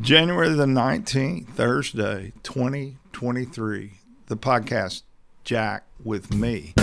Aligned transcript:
January 0.00 0.48
the 0.48 0.66
19th, 0.66 1.50
Thursday, 1.50 2.32
2023. 2.42 3.92
The 4.26 4.36
podcast 4.36 5.02
Jack 5.44 5.84
with 6.02 6.34
me. 6.34 6.74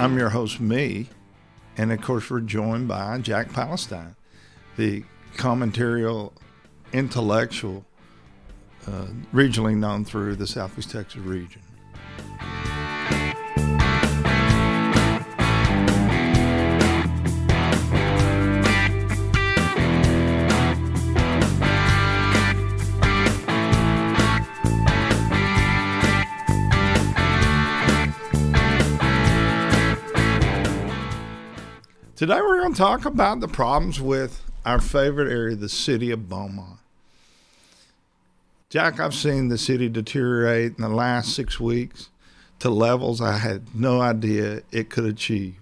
I'm 0.00 0.18
your 0.18 0.30
host, 0.30 0.58
me, 0.58 1.08
and 1.76 1.92
of 1.92 2.02
course, 2.02 2.28
we're 2.28 2.40
joined 2.40 2.88
by 2.88 3.18
Jack 3.18 3.52
Palestine, 3.52 4.16
the 4.76 5.04
commentarial 5.36 6.32
intellectual, 6.94 7.84
uh, 8.86 9.06
regionally 9.34 9.76
known 9.76 10.04
through 10.04 10.36
the 10.36 10.46
Southeast 10.46 10.92
Texas 10.92 11.20
region. 11.20 11.60
Today 32.14 32.40
we're 32.40 32.60
going 32.60 32.72
to 32.72 32.78
talk 32.78 33.04
about 33.04 33.40
the 33.40 33.48
problems 33.48 34.00
with 34.00 34.40
our 34.64 34.80
favorite 34.80 35.30
area, 35.30 35.56
the 35.56 35.68
city 35.68 36.12
of 36.12 36.28
Beaumont. 36.28 36.83
Jack, 38.74 38.98
I've 38.98 39.14
seen 39.14 39.50
the 39.50 39.56
city 39.56 39.88
deteriorate 39.88 40.74
in 40.76 40.82
the 40.82 40.88
last 40.88 41.32
six 41.32 41.60
weeks 41.60 42.08
to 42.58 42.68
levels 42.68 43.20
I 43.20 43.38
had 43.38 43.72
no 43.72 44.00
idea 44.00 44.62
it 44.72 44.90
could 44.90 45.04
achieve. 45.04 45.60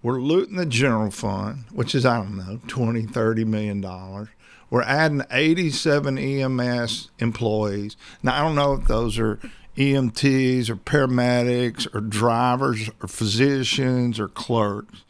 We're 0.00 0.20
looting 0.20 0.54
the 0.54 0.66
general 0.66 1.10
fund, 1.10 1.64
which 1.72 1.96
is, 1.96 2.06
I 2.06 2.18
don't 2.18 2.36
know, 2.36 2.60
20, 2.68 3.06
30 3.06 3.44
million 3.44 3.80
dollars. 3.80 4.28
We're 4.70 4.82
adding 4.82 5.22
87 5.32 6.16
EMS 6.16 7.10
employees. 7.18 7.96
Now, 8.22 8.36
I 8.36 8.46
don't 8.46 8.54
know 8.54 8.74
if 8.74 8.86
those 8.86 9.18
are 9.18 9.40
EMTs 9.76 10.70
or 10.70 10.76
paramedics 10.76 11.92
or 11.92 12.02
drivers 12.02 12.88
or 13.02 13.08
physicians 13.08 14.20
or 14.20 14.28
clerks. 14.28 15.02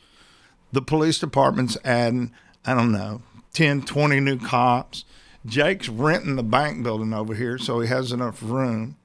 The 0.72 0.81
police 0.81 1.19
department's 1.19 1.77
adding, 1.84 2.33
I 2.65 2.72
don't 2.72 2.92
know, 2.92 3.20
10, 3.53 3.83
20 3.83 4.20
new 4.20 4.39
cops. 4.39 5.05
Jake's 5.46 5.88
renting 5.88 6.36
the 6.36 6.42
bank 6.42 6.83
building 6.83 7.12
over 7.12 7.34
here, 7.34 7.58
so 7.58 7.80
he 7.80 7.88
has 7.88 8.12
enough 8.12 8.42
room 8.42 8.96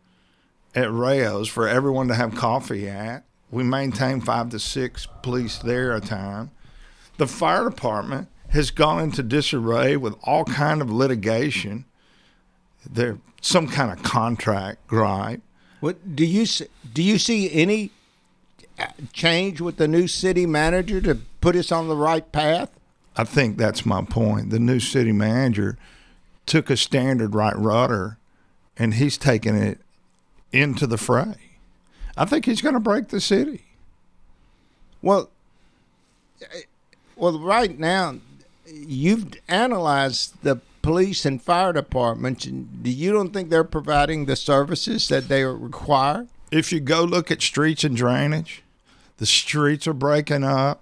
at 0.73 0.89
Rayo's 0.89 1.47
for 1.47 1.67
everyone 1.67 2.07
to 2.09 2.15
have 2.15 2.35
coffee 2.35 2.89
at. 2.89 3.23
We 3.49 3.63
maintain 3.63 4.19
five 4.19 4.49
to 4.49 4.59
six 4.59 5.07
police 5.21 5.57
there 5.57 5.95
a 5.95 6.01
time. 6.01 6.51
The 7.17 7.27
fire 7.27 7.69
department 7.69 8.27
has 8.49 8.71
gone 8.71 9.01
into 9.01 9.23
disarray 9.23 9.95
with 9.95 10.15
all 10.23 10.43
kind 10.43 10.81
of 10.81 10.91
litigation. 10.91 11.85
There, 12.89 13.17
some 13.41 13.67
kind 13.67 13.91
of 13.91 14.03
contract 14.03 14.87
gripe. 14.87 15.41
What 15.79 16.15
do 16.15 16.25
you 16.25 16.45
do? 16.93 17.01
You 17.01 17.17
see 17.17 17.51
any 17.51 17.91
uh, 18.77 18.87
change 19.13 19.61
with 19.61 19.77
the 19.77 19.87
new 19.87 20.07
city 20.07 20.45
manager 20.45 20.99
to 21.01 21.15
put 21.39 21.55
us 21.55 21.71
on 21.71 21.87
the 21.87 21.95
right 21.95 22.29
path? 22.31 22.69
I 23.15 23.23
think 23.23 23.57
that's 23.57 23.85
my 23.85 24.03
point. 24.03 24.49
The 24.49 24.59
new 24.59 24.79
city 24.79 25.13
manager 25.13 25.77
took 26.45 26.69
a 26.69 26.77
standard 26.77 27.35
right 27.35 27.55
rudder 27.55 28.17
and 28.77 28.95
he's 28.95 29.17
taking 29.17 29.55
it 29.55 29.79
into 30.51 30.87
the 30.87 30.97
fray. 30.97 31.35
I 32.17 32.25
think 32.25 32.45
he's 32.45 32.61
going 32.61 32.75
to 32.75 32.79
break 32.79 33.09
the 33.09 33.21
city. 33.21 33.65
Well, 35.01 35.29
well, 37.15 37.39
right 37.39 37.77
now 37.77 38.15
you've 38.65 39.33
analyzed 39.47 40.41
the 40.43 40.59
police 40.81 41.25
and 41.25 41.41
fire 41.41 41.73
departments. 41.73 42.45
Do 42.45 42.89
you 42.89 43.11
don't 43.11 43.33
think 43.33 43.49
they're 43.49 43.63
providing 43.63 44.25
the 44.25 44.35
services 44.35 45.07
that 45.09 45.27
they 45.27 45.43
require? 45.43 46.27
If 46.51 46.71
you 46.71 46.79
go 46.79 47.03
look 47.03 47.31
at 47.31 47.41
streets 47.41 47.83
and 47.83 47.95
drainage, 47.95 48.63
the 49.17 49.25
streets 49.25 49.87
are 49.87 49.93
breaking 49.93 50.43
up. 50.43 50.81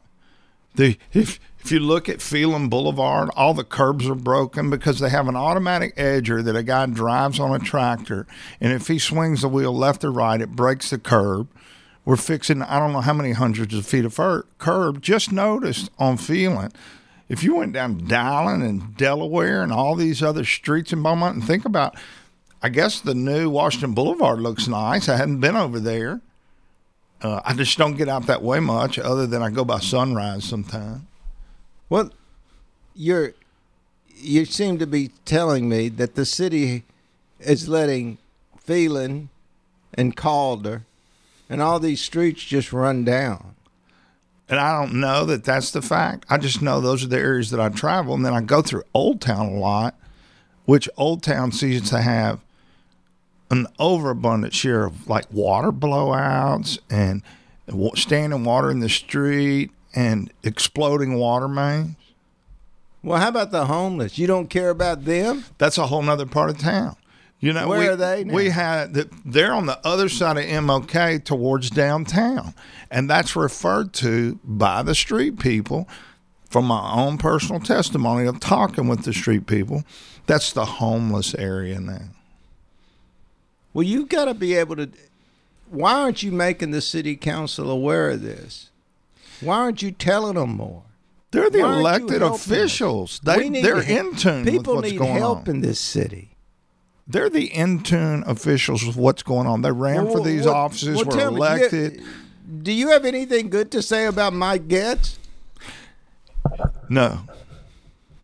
The 0.76 0.98
if 1.14 1.40
if 1.64 1.72
you 1.72 1.80
look 1.80 2.10
at 2.10 2.22
Phelan 2.22 2.68
Boulevard, 2.68 3.30
all 3.38 3.54
the 3.54 3.64
curbs 3.64 4.10
are 4.10 4.16
broken 4.16 4.70
because 4.70 5.00
they 5.00 5.10
have 5.10 5.30
an 5.30 5.38
automatic 5.38 5.96
edger 5.96 6.44
that 6.44 6.58
a 6.58 6.64
guy 6.64 6.86
drives 6.88 7.40
on 7.40 7.56
a 7.56 7.64
tractor, 7.64 8.28
and 8.60 8.74
if 8.74 8.90
he 8.90 9.00
swings 9.00 9.42
the 9.42 9.48
wheel 9.48 9.74
left 9.74 10.04
or 10.04 10.12
right, 10.12 10.42
it 10.42 10.58
breaks 10.58 10.90
the 10.90 10.98
curb. 10.98 11.48
We're 12.04 12.18
fixing 12.18 12.62
I 12.62 12.80
don't 12.80 12.92
know 12.92 13.00
how 13.00 13.14
many 13.14 13.32
hundreds 13.32 13.74
of 13.76 13.86
feet 13.86 14.04
of 14.04 14.20
curb. 14.58 15.02
Just 15.02 15.32
noticed 15.32 15.90
on 15.98 16.18
Phelan, 16.18 16.74
if 17.30 17.46
you 17.46 17.56
went 17.56 17.72
down 17.72 18.02
Dowlen 18.02 18.62
and 18.62 18.98
Delaware 18.98 19.64
and 19.64 19.72
all 19.72 19.96
these 19.96 20.22
other 20.22 20.44
streets 20.44 20.92
in 20.92 21.02
Beaumont, 21.02 21.36
and 21.36 21.48
think 21.48 21.64
about, 21.64 21.96
I 22.62 22.68
guess 22.68 23.00
the 23.00 23.16
new 23.16 23.50
Washington 23.50 23.94
Boulevard 23.94 24.42
looks 24.42 24.68
nice. 24.68 25.08
I 25.08 25.16
hadn't 25.16 25.40
been 25.40 25.56
over 25.56 25.80
there. 25.80 26.20
Uh, 27.22 27.40
I 27.46 27.54
just 27.54 27.78
don't 27.78 27.96
get 27.96 28.10
out 28.10 28.28
that 28.28 28.42
way 28.42 28.60
much, 28.60 29.00
other 29.00 29.26
than 29.26 29.42
I 29.42 29.50
go 29.50 29.64
by 29.64 29.80
sunrise 29.80 30.44
sometime. 30.44 31.08
Well, 31.94 32.10
you're 32.96 33.34
you 34.16 34.46
seem 34.46 34.80
to 34.80 34.88
be 34.88 35.12
telling 35.26 35.70
me 35.70 35.90
that 35.90 36.16
the 36.16 36.26
city 36.26 36.86
is 37.40 37.70
letting 37.70 38.18
Phelan 38.58 39.30
and 39.94 40.16
Calder 40.16 40.86
and 41.48 41.62
all 41.62 41.80
these 41.80 42.02
streets 42.02 42.44
just 42.46 42.74
run 42.74 43.04
down. 43.04 43.54
And 44.50 44.60
I 44.60 44.82
don't 44.82 45.00
know 45.00 45.24
that 45.26 45.44
that's 45.44 45.70
the 45.70 45.84
fact. 45.84 46.26
I 46.32 46.40
just 46.40 46.64
know 46.64 46.82
those 46.82 47.04
are 47.04 47.10
the 47.10 47.20
areas 47.20 47.52
that 47.52 47.60
I 47.60 47.70
travel. 47.70 48.16
And 48.16 48.26
then 48.26 48.34
I 48.34 48.42
go 48.42 48.64
through 48.64 48.86
Old 48.96 49.22
Town 49.22 49.46
a 49.46 49.60
lot, 49.60 49.94
which 50.66 50.90
Old 50.98 51.22
Town 51.22 51.52
seems 51.52 51.92
to 51.92 52.02
have 52.02 52.40
an 53.52 53.68
overabundant 53.78 54.56
share 54.56 54.86
of 54.86 55.08
like 55.08 55.32
water 55.32 55.72
blowouts 55.72 56.80
and 56.90 57.22
standing 57.94 58.46
water 58.46 58.72
in 58.72 58.80
the 58.80 58.90
street 58.90 59.70
and 59.94 60.32
exploding 60.44 61.16
water 61.16 61.48
mains. 61.48 61.96
Well, 63.04 63.20
how 63.20 63.28
about 63.28 63.52
the 63.52 63.66
homeless? 63.66 64.18
You 64.18 64.28
don't 64.28 64.50
care 64.50 64.70
about 64.70 65.04
them? 65.04 65.44
That's 65.58 65.78
a 65.78 65.88
whole 65.88 66.02
nother 66.02 66.26
part 66.26 66.50
of 66.50 66.58
town. 66.58 66.96
You 67.42 67.52
know, 67.52 67.68
Where 67.68 67.80
we, 67.80 67.88
are 67.88 67.96
they 67.98 68.24
now? 68.24 68.34
We 68.34 68.50
had 68.50 68.94
they're 69.26 69.52
on 69.52 69.66
the 69.66 69.78
other 69.86 70.08
side 70.08 70.38
of 70.38 70.64
MOK 70.64 71.26
towards 71.26 71.70
downtown, 71.70 72.54
and 72.90 73.10
that's 73.10 73.36
referred 73.36 73.92
to 73.96 74.40
by 74.46 74.82
the 74.82 74.96
street 74.96 75.40
people. 75.40 75.88
From 76.50 76.66
my 76.66 76.94
own 76.94 77.18
personal 77.18 77.60
testimony 77.60 78.28
of 78.28 78.40
talking 78.40 78.88
with 78.88 79.04
the 79.04 79.12
street 79.12 79.48
people, 79.48 79.84
that's 80.28 80.54
the 80.54 80.66
homeless 80.66 81.34
area 81.34 81.80
now. 81.82 82.10
Well, 83.74 83.84
you've 83.84 84.08
got 84.08 84.26
to 84.26 84.34
be 84.34 84.54
able 84.54 84.78
to. 84.78 84.90
Why 85.70 85.96
aren't 85.96 86.24
you 86.24 86.32
making 86.32 86.72
the 86.72 86.80
city 86.80 87.16
council 87.18 87.70
aware 87.70 88.12
of 88.12 88.22
this? 88.22 88.70
Why 89.44 89.58
aren't 89.58 89.82
you 89.82 89.92
telling 89.92 90.36
them 90.36 90.56
more? 90.58 90.84
They're 91.32 91.50
the 91.50 91.62
Why 91.64 91.80
elected 91.80 92.22
officials. 92.22 93.20
They 93.24 93.50
need 93.50 93.66
they're 93.66 93.82
in 93.82 94.16
tune 94.16 94.46
People 94.46 94.76
with 94.76 94.86
what's 94.86 94.92
need 94.92 95.02
help 95.02 95.48
on. 95.48 95.56
in 95.56 95.62
this 95.62 95.80
city. 95.80 96.38
They're 97.08 97.30
the 97.30 97.46
in 97.54 97.82
tune 97.82 98.24
officials 98.28 98.86
with 98.86 98.96
what's 98.96 99.24
going 99.24 99.48
on. 99.48 99.62
They 99.62 99.72
ran 99.72 100.10
for 100.12 100.22
these 100.22 100.46
offices, 100.46 100.96
well, 100.98 101.06
were 101.06 101.12
tell 101.12 101.32
me, 101.32 101.40
do 101.40 101.44
you- 101.44 101.48
elected. 101.48 102.04
Do 102.64 102.72
you 102.72 102.90
have 102.90 103.04
anything 103.06 103.50
good 103.50 103.72
to 103.72 103.82
say 103.82 104.06
about 104.06 104.34
Mike 104.34 104.68
Getz? 104.68 105.18
no, 106.90 107.22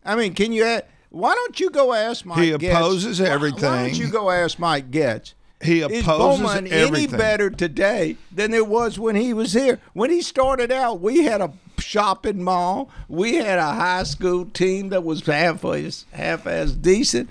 I 0.05 0.15
mean, 0.15 0.33
can 0.33 0.51
you? 0.51 0.79
Why 1.09 1.33
don't 1.33 1.59
you 1.59 1.69
go 1.69 1.93
ask 1.93 2.25
Mike? 2.25 2.39
He 2.39 2.57
Getz- 2.57 2.75
opposes 2.75 3.19
Why- 3.19 3.25
Why, 3.25 3.87
don't 3.89 3.99
you 3.99 4.09
go 4.11 4.29
ask 4.29 4.59
Mike 4.59 4.91
Getz? 4.91 5.33
He 5.61 5.79
Is 5.81 5.85
opposes 6.03 6.39
Beaumont 6.39 6.67
everything. 6.67 6.95
any 7.13 7.17
better 7.17 7.49
today 7.49 8.17
than 8.31 8.53
it 8.53 8.67
was 8.67 8.97
when 8.97 9.15
he 9.15 9.33
was 9.33 9.53
here? 9.53 9.79
When 9.93 10.09
he 10.09 10.21
started 10.21 10.71
out, 10.71 11.01
we 11.01 11.23
had 11.25 11.41
a 11.41 11.51
shopping 11.77 12.43
mall. 12.43 12.89
We 13.07 13.35
had 13.35 13.59
a 13.59 13.73
high 13.73 14.03
school 14.03 14.45
team 14.45 14.89
that 14.89 15.03
was 15.03 15.25
half 15.25 15.65
as 15.65 16.05
half 16.13 16.47
as 16.47 16.75
decent. 16.75 17.29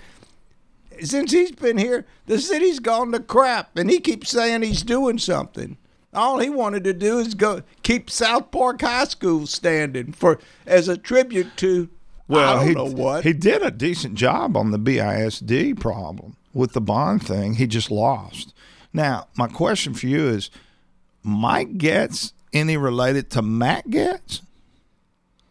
Since 1.03 1.31
he's 1.33 1.53
been 1.53 1.79
here, 1.79 2.05
the 2.27 2.39
city's 2.41 2.81
gone 2.81 3.13
to 3.13 3.21
crap, 3.21 3.77
and 3.77 3.89
he 3.89 4.01
keeps 4.01 4.31
saying 4.31 4.63
he's 4.63 4.83
doing 4.83 5.19
something. 5.19 5.77
All 6.13 6.39
he 6.39 6.51
wanted 6.51 6.85
to 6.85 6.93
do 6.93 7.19
is 7.19 7.35
go 7.35 7.63
keep 7.83 8.11
South 8.11 8.51
Park 8.51 8.81
High 8.81 9.05
School 9.05 9.47
standing 9.47 10.13
for 10.13 10.39
as 10.67 10.89
a 10.89 10.97
tribute 10.97 11.57
to 11.59 11.89
Well, 12.27 12.49
I 12.49 12.59
don't 12.59 12.69
he, 12.69 12.75
know 12.75 12.85
what. 12.87 13.25
he 13.25 13.33
did 13.33 13.63
a 13.63 13.71
decent 13.71 14.15
job 14.17 14.57
on 14.57 14.71
the 14.73 14.79
BISD 14.79 15.79
problem 15.79 16.35
with 16.59 16.73
the 16.73 16.81
bond 16.81 17.25
thing. 17.27 17.55
He 17.55 17.67
just 17.67 17.91
lost. 17.91 18.53
Now, 18.93 19.29
my 19.37 19.47
question 19.47 19.95
for 19.95 20.07
you 20.07 20.29
is 20.29 20.51
Mike 21.23 21.79
Getz 21.79 22.33
any 22.53 22.77
related 22.77 23.31
to 23.31 23.43
Matt 23.43 23.89
Gaetz? 23.89 24.41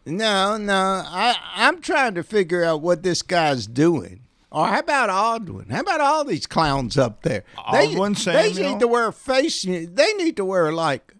No, 0.04 0.56
no. 0.56 1.02
I 1.06 1.36
I'm 1.54 1.80
trying 1.80 2.14
to 2.14 2.22
figure 2.22 2.62
out 2.62 2.82
what 2.82 3.02
this 3.02 3.22
guy's 3.22 3.66
doing. 3.66 4.20
Or 4.50 4.66
how 4.66 4.78
about 4.78 5.10
Audwin? 5.10 5.70
How 5.70 5.80
about 5.80 6.00
all 6.00 6.24
these 6.24 6.46
clowns 6.46 6.96
up 6.96 7.22
there? 7.22 7.44
Audwin, 7.56 8.22
they, 8.24 8.52
they 8.52 8.70
need 8.70 8.80
to 8.80 8.88
wear 8.88 9.12
face. 9.12 9.62
They 9.62 10.12
need 10.14 10.36
to 10.36 10.44
wear 10.44 10.72
like. 10.72 11.14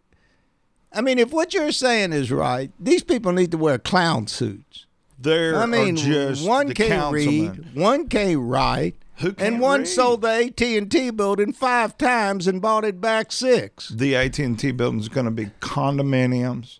I 0.92 1.02
mean, 1.02 1.18
if 1.18 1.32
what 1.32 1.52
you're 1.52 1.72
saying 1.72 2.12
is 2.12 2.30
right, 2.32 2.70
these 2.80 3.02
people 3.02 3.32
need 3.32 3.50
to 3.52 3.58
wear 3.58 3.78
clown 3.78 4.26
suits. 4.26 4.86
There 5.18 5.56
I 5.56 5.66
mean, 5.66 5.96
just 5.96 6.46
one 6.46 6.68
the 6.68 6.74
can't 6.74 6.90
councilmen. 6.90 7.72
read, 7.74 7.74
one 7.74 8.08
can't 8.08 8.38
write, 8.40 8.94
and 9.38 9.60
one 9.60 9.80
read? 9.80 9.88
sold 9.88 10.22
the 10.22 10.28
AT 10.28 10.60
and 10.62 10.90
T 10.90 11.10
building 11.10 11.52
five 11.52 11.96
times 11.98 12.46
and 12.46 12.60
bought 12.62 12.84
it 12.84 13.00
back 13.00 13.32
six. 13.32 13.88
The 13.88 14.14
AT 14.16 14.38
and 14.38 14.58
T 14.58 14.70
building 14.72 15.00
is 15.00 15.08
going 15.08 15.26
to 15.26 15.30
be 15.30 15.46
condominiums, 15.60 16.78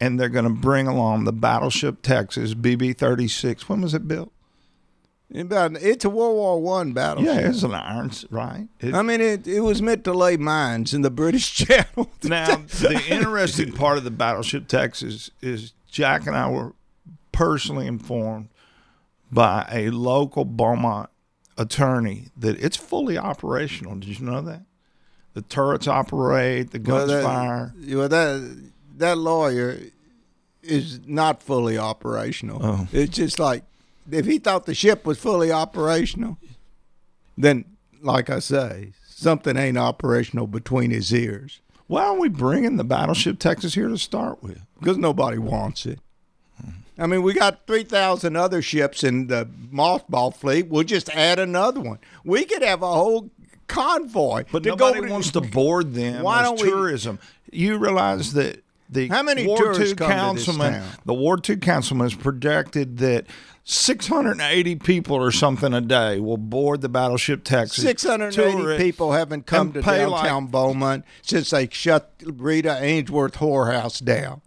and 0.00 0.18
they're 0.18 0.28
going 0.28 0.44
to 0.44 0.50
bring 0.50 0.86
along 0.86 1.24
the 1.24 1.32
Battleship 1.32 2.02
Texas 2.02 2.54
BB 2.54 2.96
thirty 2.98 3.28
six. 3.28 3.68
When 3.68 3.80
was 3.80 3.94
it 3.94 4.06
built? 4.08 4.32
It's 5.32 6.04
a 6.04 6.10
World 6.10 6.34
War 6.34 6.60
One 6.60 6.92
battle. 6.92 7.22
Yeah, 7.22 7.38
it's 7.38 7.62
an 7.62 7.72
iron, 7.72 8.10
right? 8.30 8.66
It- 8.80 8.94
I 8.94 9.02
mean, 9.02 9.20
it, 9.20 9.46
it 9.46 9.60
was 9.60 9.80
meant 9.80 10.02
to 10.04 10.12
lay 10.12 10.36
mines 10.36 10.92
in 10.92 11.02
the 11.02 11.10
British 11.10 11.54
Channel. 11.66 12.10
Now, 12.24 12.56
the 12.56 13.00
interesting 13.08 13.72
part 13.72 13.96
of 13.96 14.02
the 14.04 14.10
Battleship 14.10 14.66
Texas 14.66 15.30
is 15.40 15.72
Jack 15.88 16.26
and 16.26 16.34
I 16.36 16.50
were 16.50 16.72
personally 17.30 17.86
informed 17.86 18.48
by 19.30 19.68
a 19.70 19.90
local 19.90 20.44
Beaumont 20.44 21.09
attorney 21.60 22.28
that 22.36 22.58
it's 22.62 22.76
fully 22.76 23.18
operational. 23.18 23.94
Did 23.96 24.18
you 24.18 24.24
know 24.26 24.40
that? 24.40 24.62
The 25.34 25.42
turrets 25.42 25.86
operate, 25.86 26.70
the 26.72 26.78
Well, 26.80 27.06
guns 27.06 27.10
that, 27.12 27.22
fire. 27.24 27.74
Well, 27.88 28.08
that 28.08 28.70
that 28.96 29.18
lawyer 29.18 29.78
is 30.62 31.00
not 31.06 31.42
fully 31.42 31.78
operational. 31.78 32.60
Oh. 32.64 32.88
It's 32.92 33.16
just 33.16 33.38
like 33.38 33.64
if 34.10 34.26
he 34.26 34.38
thought 34.38 34.66
the 34.66 34.74
ship 34.74 35.06
was 35.06 35.18
fully 35.18 35.52
operational, 35.52 36.38
then, 37.38 37.64
like 38.02 38.28
I 38.28 38.40
say, 38.40 38.92
something 39.06 39.56
ain't 39.56 39.78
operational 39.78 40.46
between 40.46 40.90
his 40.90 41.12
ears 41.12 41.60
Why 41.86 42.04
are 42.04 42.18
we 42.18 42.28
bringing 42.28 42.76
the 42.76 42.84
Battleship 42.84 43.38
Texas 43.38 43.74
here 43.74 43.88
to 43.88 43.98
start 43.98 44.42
with? 44.42 44.60
because 44.78 44.96
nobody 44.96 45.36
wants 45.38 45.84
it. 45.86 45.98
I 47.00 47.06
mean, 47.06 47.22
we 47.22 47.32
got 47.32 47.66
3,000 47.66 48.36
other 48.36 48.60
ships 48.60 49.02
in 49.02 49.26
the 49.28 49.48
mothball 49.72 50.34
fleet. 50.34 50.68
We'll 50.68 50.84
just 50.84 51.08
add 51.10 51.38
another 51.38 51.80
one. 51.80 51.98
We 52.24 52.44
could 52.44 52.62
have 52.62 52.82
a 52.82 52.92
whole 52.92 53.30
convoy. 53.68 54.44
But 54.52 54.64
to 54.64 54.68
nobody 54.70 55.00
to- 55.02 55.08
wants 55.08 55.30
to 55.30 55.40
board 55.40 55.94
them 55.94 56.22
Why 56.22 56.42
don't 56.42 56.60
we- 56.60 56.68
tourism. 56.68 57.18
You 57.50 57.78
realize 57.78 58.34
that 58.34 58.62
the 58.88 59.08
How 59.08 59.22
many 59.22 59.44
Two 59.44 59.94
come 59.94 60.10
councilman, 60.10 60.82
the 61.04 61.14
Ward 61.14 61.42
Two 61.44 61.56
councilman 61.56 62.04
has 62.06 62.14
projected 62.14 62.98
that 62.98 63.26
680 63.64 64.76
people 64.76 65.16
or 65.16 65.30
something 65.30 65.72
a 65.72 65.80
day 65.80 66.18
will 66.18 66.36
board 66.36 66.80
the 66.80 66.88
Battleship 66.88 67.44
Texas. 67.44 67.84
680 67.84 68.76
people 68.78 69.12
haven't 69.12 69.46
come 69.46 69.72
to 69.72 69.80
downtown 69.80 70.42
like- 70.44 70.50
Beaumont 70.50 71.04
since 71.22 71.50
they 71.50 71.68
shut 71.70 72.12
Rita 72.24 72.78
Ainsworth 72.82 73.34
whorehouse 73.36 74.04
down. 74.04 74.40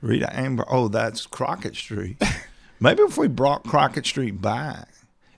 Rita 0.00 0.34
Amber. 0.36 0.64
Oh, 0.68 0.88
that's 0.88 1.26
Crockett 1.26 1.74
Street. 1.76 2.22
Maybe 2.80 3.02
if 3.02 3.16
we 3.18 3.26
brought 3.28 3.64
Crockett 3.64 4.06
Street 4.06 4.40
back, 4.40 4.88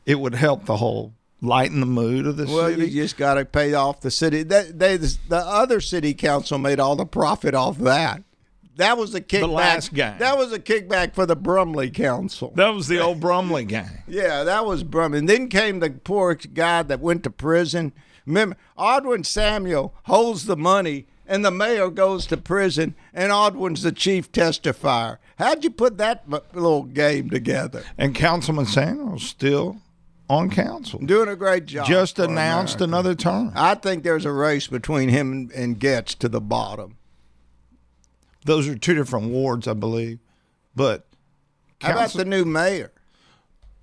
it 0.05 0.21
would 0.21 0.35
help 0.35 0.67
the 0.67 0.77
whole 0.77 1.15
lighten 1.41 1.81
the 1.81 1.87
mood 1.87 2.27
of 2.27 2.37
the 2.37 2.45
Well, 2.45 2.69
city. 2.69 2.89
you 2.91 3.03
just 3.03 3.17
got 3.17 3.35
to 3.35 3.45
pay 3.47 3.73
off 3.73 4.01
the 4.03 4.11
city. 4.11 4.43
That 4.43 4.79
they 4.79 4.97
the 4.99 5.19
other 5.39 5.81
city 5.81 6.13
council 6.13 6.59
made 6.59 6.79
all 6.79 6.97
the 6.97 7.07
profit 7.07 7.55
off 7.55 7.79
that. 7.79 8.23
That 8.77 8.97
was 8.99 9.15
a 9.15 9.21
kickback. 9.21 9.53
last 9.53 9.93
gang. 9.95 10.19
That 10.19 10.39
was 10.39 10.53
a 10.53 10.59
kickback 10.59 11.15
for 11.15 11.27
the 11.27 11.37
Brumley 11.37 11.91
Council. 11.91 12.53
that 12.57 12.69
was 12.75 12.89
the 12.89 12.99
old 12.99 13.21
Brumley 13.21 13.65
gang. 13.65 14.03
Yeah, 14.09 14.43
that 14.45 14.65
was 14.65 14.85
Brumley. 14.85 15.19
And 15.19 15.29
then 15.29 15.49
came 15.49 15.81
the 15.81 15.91
poor 15.91 16.35
guy 16.35 16.83
that 16.85 17.01
went 17.01 17.23
to 17.25 17.31
prison. 17.31 17.93
Remember, 18.27 18.57
Audwin 18.79 19.25
Samuel 19.27 19.95
holds 20.05 20.45
the 20.47 20.57
money, 20.57 21.07
and 21.31 21.45
the 21.45 21.51
mayor 21.53 21.89
goes 21.89 22.27
to 22.27 22.37
prison, 22.37 22.97
and 23.15 23.31
Audwin's 23.31 23.83
the 23.85 23.93
chief 23.93 24.33
testifier. 24.33 25.19
How'd 25.39 25.63
you 25.63 25.71
put 25.71 25.97
that 25.99 26.29
little 26.29 26.83
game 26.83 27.31
together? 27.31 27.85
And 27.97 28.17
Councilman 28.17 28.67
Samuel's 28.67 29.23
still 29.23 29.81
on 30.29 30.51
council. 30.51 30.99
Doing 30.99 31.29
a 31.29 31.37
great 31.37 31.67
job. 31.67 31.87
Just 31.87 32.19
announced 32.19 32.81
America. 32.81 32.85
another 32.85 33.15
term. 33.15 33.53
I 33.55 33.77
think 33.77 34.03
there's 34.03 34.25
a 34.25 34.33
race 34.33 34.67
between 34.67 35.09
him 35.09 35.31
and, 35.33 35.53
and 35.53 35.79
Getz 35.79 36.17
to 36.17 36.29
the 36.29 36.41
bottom. 36.41 36.99
Those 38.45 38.67
are 38.67 38.77
two 38.77 38.95
different 38.95 39.31
wards, 39.31 39.69
I 39.69 39.75
believe. 39.75 40.19
But 40.75 41.07
How 41.81 41.93
about 41.93 42.13
the 42.13 42.25
new 42.25 42.45
mayor? 42.45 42.91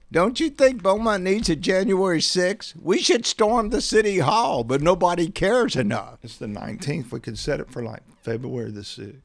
Don't 0.10 0.40
you 0.40 0.50
think 0.50 0.82
Beaumont 0.82 1.24
needs 1.24 1.50
a 1.50 1.56
January 1.56 2.20
6th? 2.20 2.76
We 2.82 3.00
should 3.00 3.26
storm 3.26 3.70
the 3.70 3.82
city 3.82 4.20
hall, 4.20 4.64
but 4.64 4.82
nobody 4.82 5.30
cares 5.30 5.76
enough. 5.76 6.20
it's 6.24 6.38
the 6.38 6.46
19th. 6.46 7.12
We 7.12 7.20
could 7.20 7.38
set 7.38 7.60
it 7.60 7.70
for 7.70 7.84
like 7.84 8.04
February 8.22 8.72
the 8.72 8.82
6th. 8.82 9.22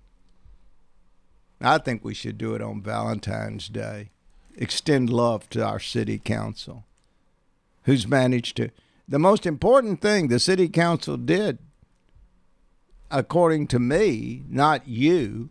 I 1.61 1.79
think 1.79 2.05
we 2.05 2.14
should 2.14 2.37
do 2.37 2.55
it 2.55 2.62
on 2.62 2.82
Valentine's 2.82 3.69
Day. 3.69 4.11
Extend 4.56 5.11
love 5.11 5.49
to 5.50 5.64
our 5.64 5.79
city 5.79 6.19
council, 6.19 6.84
who's 7.84 8.06
managed 8.06 8.56
to. 8.56 8.70
The 9.08 9.20
most 9.20 9.46
important 9.46 10.00
thing 10.00 10.26
the 10.29 10.40
city 10.40 10.69
council 10.69 11.17
did, 11.17 11.58
according 13.11 13.69
to 13.69 13.79
me, 13.79 14.43
not 14.49 14.88
you, 14.88 15.50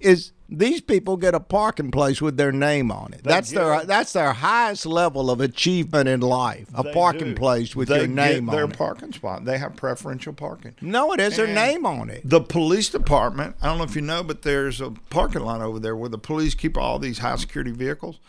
is 0.00 0.32
these 0.48 0.80
people 0.80 1.16
get 1.16 1.34
a 1.34 1.40
parking 1.40 1.90
place 1.90 2.22
with 2.22 2.36
their 2.36 2.52
name 2.52 2.92
on 2.92 3.12
it. 3.12 3.24
They 3.24 3.30
that's 3.30 3.50
their 3.50 3.84
that's 3.84 4.12
their 4.12 4.32
highest 4.32 4.86
level 4.86 5.30
of 5.30 5.40
achievement 5.40 6.08
in 6.08 6.20
life. 6.20 6.68
A 6.74 6.84
parking 6.84 7.30
do. 7.30 7.34
place 7.34 7.74
with 7.74 7.88
They 7.88 7.98
your 7.98 8.06
name 8.06 8.46
get 8.46 8.52
their 8.52 8.64
on 8.64 8.70
it. 8.70 8.78
parking 8.78 9.12
spot. 9.12 9.44
They 9.44 9.58
have 9.58 9.74
preferential 9.76 10.32
parking. 10.32 10.74
No, 10.80 11.12
it 11.12 11.20
has 11.20 11.36
their 11.36 11.46
name 11.48 11.84
on 11.84 12.10
it. 12.10 12.20
The 12.24 12.40
police 12.40 12.88
department, 12.88 13.56
I 13.60 13.66
don't 13.66 13.78
know 13.78 13.84
if 13.84 13.96
you 13.96 14.02
know, 14.02 14.22
but 14.22 14.42
there's 14.42 14.80
a 14.80 14.92
parking 15.10 15.42
lot 15.42 15.60
over 15.60 15.80
there 15.80 15.96
where 15.96 16.08
the 16.08 16.18
police 16.18 16.54
keep 16.54 16.76
all 16.78 16.98
these 17.00 17.18
high 17.18 17.36
security 17.36 17.72
vehicles, 17.72 18.20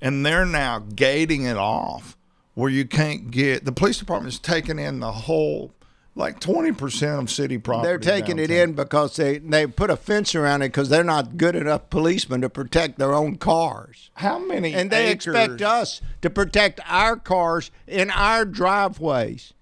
and 0.00 0.24
they're 0.24 0.46
now 0.46 0.78
gating 0.78 1.42
it 1.44 1.56
off 1.56 2.16
where 2.54 2.70
you 2.70 2.84
can't 2.84 3.32
get. 3.32 3.64
The 3.64 3.72
police 3.72 3.98
department's 3.98 4.38
taking 4.38 4.78
in 4.78 5.00
the 5.00 5.10
whole, 5.10 5.72
like 6.16 6.38
20% 6.40 7.18
of 7.20 7.30
city 7.30 7.58
property. 7.58 7.88
They're 7.88 7.98
taking 7.98 8.38
it 8.38 8.50
in 8.50 8.74
because 8.74 9.16
they, 9.16 9.38
they 9.38 9.66
put 9.66 9.90
a 9.90 9.96
fence 9.96 10.34
around 10.34 10.62
it 10.62 10.68
because 10.68 10.88
they're 10.88 11.02
not 11.02 11.36
good 11.36 11.56
enough 11.56 11.90
policemen 11.90 12.40
to 12.42 12.48
protect 12.48 12.98
their 12.98 13.12
own 13.12 13.36
cars. 13.36 14.10
How 14.14 14.38
many 14.38 14.72
And 14.74 14.90
they 14.90 15.08
acres- 15.08 15.26
expect 15.34 15.62
us 15.62 16.00
to 16.22 16.30
protect 16.30 16.80
our 16.86 17.16
cars 17.16 17.70
in 17.86 18.10
our 18.10 18.44
driveways. 18.44 19.54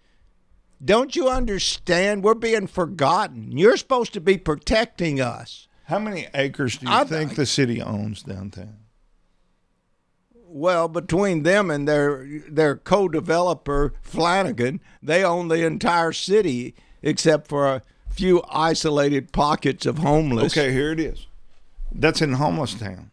Don't 0.84 1.14
you 1.16 1.28
understand? 1.28 2.22
We're 2.24 2.34
being 2.34 2.66
forgotten. 2.66 3.56
You're 3.56 3.76
supposed 3.76 4.12
to 4.14 4.20
be 4.20 4.36
protecting 4.36 5.20
us. 5.20 5.68
How 5.84 5.98
many 5.98 6.26
acres 6.34 6.76
do 6.78 6.86
you 6.86 6.92
I- 6.92 7.04
think 7.04 7.34
the 7.36 7.46
city 7.46 7.80
owns 7.80 8.22
downtown? 8.22 8.76
Well, 10.54 10.86
between 10.88 11.44
them 11.44 11.70
and 11.70 11.88
their 11.88 12.26
their 12.48 12.76
co-developer 12.76 13.94
Flanagan, 14.02 14.80
they 15.02 15.24
own 15.24 15.48
the 15.48 15.64
entire 15.64 16.12
city 16.12 16.74
except 17.02 17.48
for 17.48 17.66
a 17.66 17.82
few 18.10 18.42
isolated 18.50 19.32
pockets 19.32 19.86
of 19.86 19.98
homeless. 19.98 20.52
Okay, 20.56 20.70
here 20.72 20.92
it 20.92 21.00
is. 21.00 21.26
That's 21.90 22.20
in 22.20 22.34
homeless 22.34 22.74
town. 22.74 23.10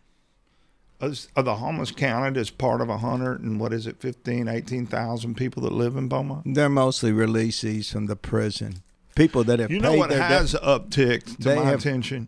Are 1.02 1.44
the 1.44 1.56
homeless 1.56 1.92
counted 1.92 2.36
as 2.36 2.50
part 2.50 2.82
of 2.82 2.90
a 2.90 2.98
hundred 2.98 3.42
and 3.42 3.58
what 3.58 3.72
is 3.72 3.88
it, 3.88 4.02
15, 4.02 4.50
18,000 4.50 5.36
people 5.36 5.64
that 5.64 5.72
live 5.72 5.96
in 5.96 6.10
Beaumont? 6.10 6.54
They're 6.54 6.68
mostly 6.68 7.14
releasees 7.14 7.90
from 7.90 8.08
the 8.08 8.18
prison. 8.18 8.84
People 9.16 9.46
that 9.46 9.60
have 9.60 9.72
You 9.72 9.78
paid 9.80 9.84
know 9.84 9.94
what 9.96 10.12
has 10.12 10.54
upticked 10.56 11.38
to 11.44 11.56
my 11.56 11.64
have- 11.64 11.80
attention 11.80 12.28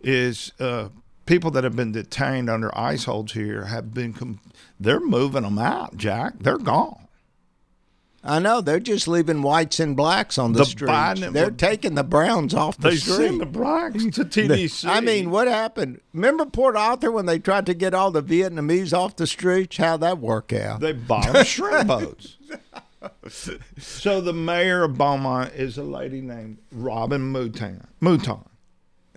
is 0.00 0.50
uh, 0.58 0.88
people 1.28 1.50
that 1.52 1.62
have 1.62 1.76
been 1.76 1.92
detained 1.92 2.48
under 2.50 2.76
ice 2.76 3.04
holds 3.04 3.32
here 3.34 3.66
have 3.66 3.92
been, 3.94 4.12
com- 4.14 4.40
they're 4.80 4.98
moving 4.98 5.42
them 5.42 5.58
out, 5.58 5.96
Jack. 5.96 6.34
They're 6.40 6.58
gone. 6.58 7.04
I 8.24 8.40
know 8.40 8.60
they're 8.60 8.80
just 8.80 9.06
leaving 9.06 9.42
whites 9.42 9.78
and 9.78 9.96
blacks 9.96 10.38
on 10.38 10.52
the, 10.52 10.58
The 10.60 10.64
streets. 10.64 10.92
Biden- 10.92 11.32
they're 11.32 11.50
taking 11.52 11.94
the 11.94 12.02
browns 12.02 12.52
off 12.52 12.76
the 12.76 12.90
They 12.90 12.96
street. 12.96 13.14
send 13.16 13.40
the 13.40 13.46
blacks 13.46 14.02
to 14.04 14.24
TDC. 14.24 14.88
I 14.88 15.00
mean, 15.00 15.30
what 15.30 15.46
happened? 15.46 16.00
Remember 16.12 16.44
Port 16.44 16.76
Arthur 16.76 17.12
when 17.12 17.26
they 17.26 17.38
tried 17.38 17.66
to 17.66 17.74
get 17.74 17.94
all 17.94 18.10
the 18.10 18.22
Vietnamese 18.22 18.92
off 18.92 19.14
the 19.16 19.26
streets? 19.26 19.76
How'd 19.76 20.00
that 20.00 20.18
work 20.18 20.52
out? 20.52 20.80
They 20.80 20.92
bought 20.92 21.32
them 21.32 21.44
shrimp 21.44 21.86
boats. 21.86 22.36
So 23.78 24.20
the 24.20 24.32
mayor 24.32 24.82
of 24.82 24.98
Beaumont 24.98 25.52
is 25.54 25.78
a 25.78 25.84
lady 25.84 26.20
named 26.20 26.58
Robin 26.72 27.20
Mouton. 27.32 27.86
Mouton. 28.00 28.44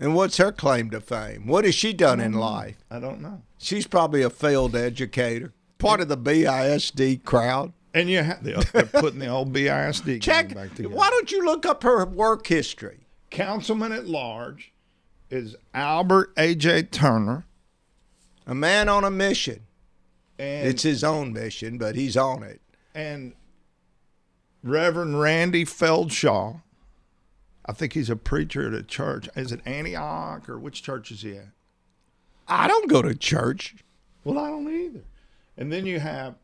And 0.02 0.16
what's 0.16 0.38
her 0.38 0.52
claim 0.52 0.90
to 0.90 1.00
fame? 1.00 1.46
What 1.48 1.64
has 1.64 1.76
she 1.76 1.94
done 1.94 2.20
in 2.20 2.34
life? 2.34 2.78
I 2.90 3.00
don't 3.00 3.22
know. 3.22 3.44
She's 3.60 3.86
probably 3.88 4.24
a 4.24 4.30
failed 4.32 4.76
educator, 4.76 5.54
part 5.78 6.02
of 6.02 6.08
the 6.10 6.18
BISD 6.18 7.24
crowd. 7.24 7.72
And 7.94 8.10
you 8.10 8.24
ha- 8.24 8.40
they're, 8.42 8.58
they're 8.74 8.86
putting 8.86 9.20
the 9.20 9.28
old 9.28 9.54
BISD 9.54 10.20
Check. 10.22 10.56
back 10.56 10.74
together. 10.76 10.96
Why 10.96 11.10
don't 11.10 11.32
you 11.32 11.46
look 11.46 11.66
up 11.66 11.84
her 11.84 12.04
work 12.06 12.48
history? 12.48 13.06
Councilman 13.30 13.92
at 13.92 14.08
large 14.08 14.74
is 15.30 15.56
Albert 15.74 16.34
A.J. 16.36 16.84
Turner, 16.84 17.46
A 18.48 18.56
man 18.56 18.90
on 18.90 19.04
a 19.04 19.12
mission. 19.12 19.62
And 20.40 20.68
It's 20.68 20.82
his 20.84 21.04
own 21.04 21.32
mission, 21.32 21.78
but 21.78 21.96
he's 21.96 22.18
on 22.18 22.42
it. 22.44 22.60
and 22.96 23.34
Reverend 24.64 25.20
Randy 25.20 25.64
Feldschau. 25.66 26.62
I 27.66 27.74
think 27.74 27.94
he's 27.94 28.10
a 28.10 28.16
preacher 28.16 28.68
at 28.68 28.74
a 28.74 28.84
church. 28.84 29.30
Is 29.36 29.52
it 29.52 29.62
Antioch 29.66 30.50
or 30.50 30.58
which 30.58 30.82
church 30.82 31.12
is 31.12 31.22
he 31.22 31.38
at? 31.38 31.50
I 32.48 32.68
don't 32.68 32.90
go 32.90 33.02
to 33.02 33.16
church. 33.16 33.76
Well, 34.24 34.40
I 34.40 34.50
don't 34.50 34.68
either. 34.74 35.04
And 35.58 35.72
then 35.72 35.86
you 35.86 36.00
have 36.00 36.36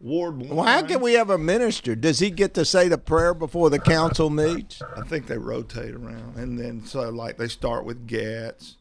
Ward. 0.00 0.48
Well, 0.50 0.64
how 0.64 0.82
can 0.82 1.00
we 1.00 1.14
have 1.14 1.30
a 1.30 1.38
minister? 1.38 1.94
Does 1.94 2.18
he 2.18 2.30
get 2.30 2.54
to 2.54 2.64
say 2.64 2.88
the 2.88 2.98
prayer 2.98 3.32
before 3.32 3.70
the 3.70 3.78
council 3.78 4.28
meets? 4.28 4.82
I 4.96 5.02
think 5.02 5.26
they 5.26 5.38
rotate 5.38 5.94
around, 5.94 6.36
and 6.36 6.58
then 6.58 6.84
so 6.84 7.08
like 7.08 7.38
they 7.38 7.48
start 7.48 7.84
with 7.84 8.06
Getz. 8.06 8.76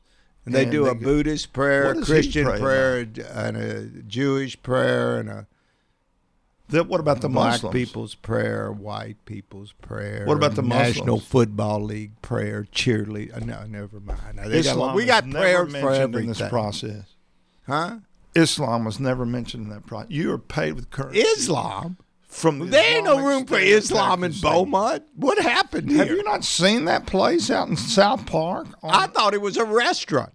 And 0.45 0.53
they 0.53 0.63
and 0.63 0.71
do 0.71 0.87
a 0.87 0.93
go- 0.93 1.01
Buddhist 1.01 1.53
prayer, 1.53 1.91
a 1.91 2.01
Christian 2.03 2.45
pray 2.45 2.59
prayer, 2.59 3.07
and 3.33 3.57
a 3.57 3.85
Jewish 4.03 4.61
prayer, 4.61 5.17
and 5.17 5.29
a 5.29 5.47
Then 6.67 6.87
what 6.87 6.99
about 6.99 7.21
the 7.21 7.29
black 7.29 7.61
Muslims? 7.61 7.73
people's 7.73 8.15
prayer, 8.15 8.71
white 8.71 9.17
people's 9.25 9.71
prayer. 9.73 10.25
What 10.25 10.37
about 10.37 10.55
the 10.55 10.63
National 10.63 11.15
Muslims? 11.17 11.27
Football 11.27 11.83
League 11.83 12.21
prayer, 12.21 12.65
cheerleader? 12.73 13.37
Uh, 13.37 13.45
no, 13.45 13.65
never 13.67 13.99
mind. 13.99 14.37
Got- 14.37 14.51
Islam 14.51 14.95
we 14.95 15.05
got 15.05 15.29
prayers 15.29 15.75
for 15.75 15.91
everything. 15.91 16.29
in 16.29 16.35
this 16.35 16.49
process. 16.49 17.03
Huh? 17.67 17.97
Islam 18.35 18.83
was 18.83 18.99
never 18.99 19.25
mentioned 19.25 19.65
in 19.65 19.69
that 19.69 19.85
process. 19.85 20.11
You 20.11 20.31
are 20.33 20.37
paid 20.37 20.73
with 20.73 20.89
currency 20.89 21.19
Islam? 21.21 21.97
from 22.27 22.59
the 22.59 22.65
There 22.65 22.97
ain't 22.97 23.05
no 23.05 23.25
room 23.25 23.45
for 23.45 23.57
Islam 23.57 24.23
in 24.23 24.33
Beaumont. 24.41 25.03
What 25.15 25.39
happened 25.39 25.89
here? 25.89 25.99
Have 25.99 26.09
you 26.09 26.23
not 26.23 26.43
seen 26.43 26.85
that 26.85 27.05
place 27.05 27.49
out 27.49 27.69
in 27.69 27.77
South 27.77 28.25
Park? 28.25 28.67
I 28.83 29.07
thought 29.07 29.33
it 29.33 29.41
was 29.41 29.55
a 29.55 29.63
restaurant. 29.63 30.33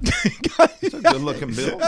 It's 0.00 0.94
a 0.94 1.00
good-looking 1.00 1.52
building. 1.54 1.80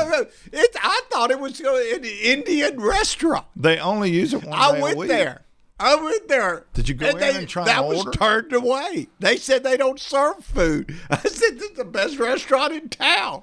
It, 0.52 0.76
I 0.82 1.00
thought 1.10 1.30
it 1.30 1.38
was 1.38 1.60
uh, 1.60 1.74
an 1.94 2.04
Indian 2.04 2.80
restaurant. 2.80 3.46
They 3.56 3.78
only 3.78 4.10
use 4.10 4.34
it 4.34 4.42
one 4.44 4.58
I 4.58 4.72
day 4.72 4.78
a 4.78 4.82
went 4.82 5.08
there. 5.08 5.42
I 5.78 5.94
went 5.94 6.28
there. 6.28 6.66
Did 6.74 6.88
you 6.88 6.94
go 6.94 7.08
in 7.08 7.18
they, 7.18 7.34
and 7.36 7.48
try 7.48 7.64
That 7.64 7.78
and 7.78 7.88
was 7.88 7.98
order? 8.04 8.10
turned 8.10 8.52
away. 8.52 9.08
They 9.18 9.36
said 9.36 9.62
they 9.64 9.76
don't 9.78 9.98
serve 9.98 10.44
food. 10.44 10.94
I 11.10 11.16
said 11.16 11.58
this 11.58 11.70
is 11.70 11.76
the 11.76 11.84
best 11.84 12.18
restaurant 12.18 12.72
in 12.74 12.88
town. 12.90 13.42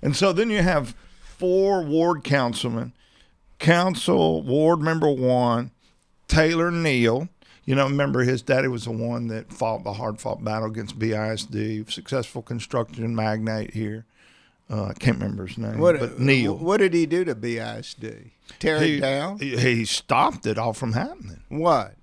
And 0.00 0.14
so 0.14 0.32
then 0.32 0.50
you 0.50 0.62
have 0.62 0.94
four 1.24 1.82
ward 1.82 2.22
councilmen, 2.22 2.92
council 3.58 4.42
ward 4.42 4.80
member 4.80 5.10
one, 5.10 5.72
Taylor 6.28 6.70
Neild. 6.70 7.28
You 7.68 7.74
know, 7.74 7.86
remember 7.86 8.20
his 8.22 8.40
daddy 8.40 8.66
was 8.66 8.84
the 8.84 8.92
one 8.92 9.26
that 9.26 9.52
fought 9.52 9.84
the 9.84 9.92
hard 9.92 10.18
fought 10.18 10.42
battle 10.42 10.68
against 10.70 10.98
BISD, 10.98 11.92
successful 11.92 12.40
construction 12.40 13.14
magnate 13.14 13.74
here. 13.74 14.06
Uh, 14.70 14.86
I 14.86 14.92
can't 14.94 15.18
remember 15.18 15.46
his 15.46 15.58
name, 15.58 15.78
but 15.78 16.18
Neild. 16.18 16.60
What 16.60 16.78
did 16.78 16.94
he 16.94 17.04
do 17.04 17.26
to 17.26 17.34
BISD? 17.34 18.30
Tear 18.58 18.80
he, 18.80 18.96
it 18.96 19.00
down? 19.00 19.38
He, 19.38 19.54
he 19.58 19.84
stopped 19.84 20.46
it 20.46 20.56
all 20.56 20.72
from 20.72 20.94
happening. 20.94 21.40
what? 21.50 21.94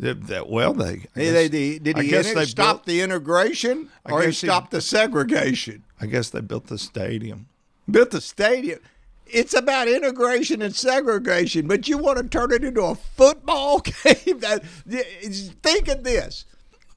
That, 0.00 0.48
well, 0.48 0.74
they, 0.74 0.94
Did, 0.96 1.08
guess, 1.14 1.32
they, 1.32 1.48
did, 1.48 1.82
did 1.84 1.98
he 1.98 2.14
inter- 2.16 2.34
they 2.34 2.46
stop 2.46 2.78
built- 2.78 2.86
the 2.86 3.00
integration 3.00 3.90
or 4.04 4.20
he 4.22 4.26
guess 4.26 4.40
he- 4.40 4.48
stopped 4.48 4.72
the 4.72 4.80
segregation? 4.80 5.84
I 6.00 6.06
guess 6.06 6.30
they 6.30 6.40
built 6.40 6.66
the 6.66 6.78
stadium. 6.78 7.46
built 7.88 8.10
the 8.10 8.20
stadium. 8.20 8.80
It's 9.30 9.54
about 9.54 9.88
integration 9.88 10.62
and 10.62 10.74
segregation, 10.74 11.66
but 11.66 11.88
you 11.88 11.98
want 11.98 12.18
to 12.18 12.24
turn 12.28 12.52
it 12.52 12.64
into 12.64 12.82
a 12.82 12.94
football 12.94 13.80
game. 14.04 14.38
That- 14.40 14.62
Think 15.62 15.88
of 15.88 16.04
this: 16.04 16.44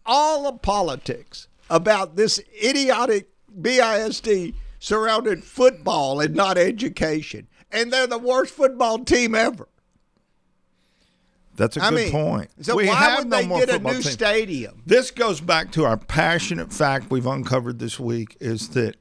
all 0.05 0.43
the 0.51 0.57
politics 0.57 1.47
about 1.69 2.15
this 2.15 2.39
idiotic 2.63 3.29
BISD 3.59 4.53
surrounded 4.79 5.43
football 5.43 6.19
and 6.19 6.35
not 6.35 6.57
education, 6.57 7.47
and 7.71 7.91
they're 7.91 8.07
the 8.07 8.17
worst 8.17 8.53
football 8.53 8.99
team 8.99 9.35
ever. 9.35 9.67
That's 11.55 11.75
a 11.77 11.83
I 11.83 11.89
good 11.89 11.95
mean, 11.95 12.11
point. 12.11 12.49
so 12.61 12.75
we 12.77 12.87
why 12.87 12.95
have 12.95 13.19
would 13.19 13.27
no 13.29 13.37
they 13.41 13.47
get 13.65 13.69
a 13.69 13.79
new 13.79 13.93
team. 13.93 14.01
stadium? 14.03 14.81
This 14.85 15.11
goes 15.11 15.41
back 15.41 15.71
to 15.73 15.83
our 15.83 15.97
passionate 15.97 16.71
fact 16.71 17.11
we've 17.11 17.27
uncovered 17.27 17.77
this 17.77 17.99
week 17.99 18.37
is 18.39 18.69
that 18.69 18.95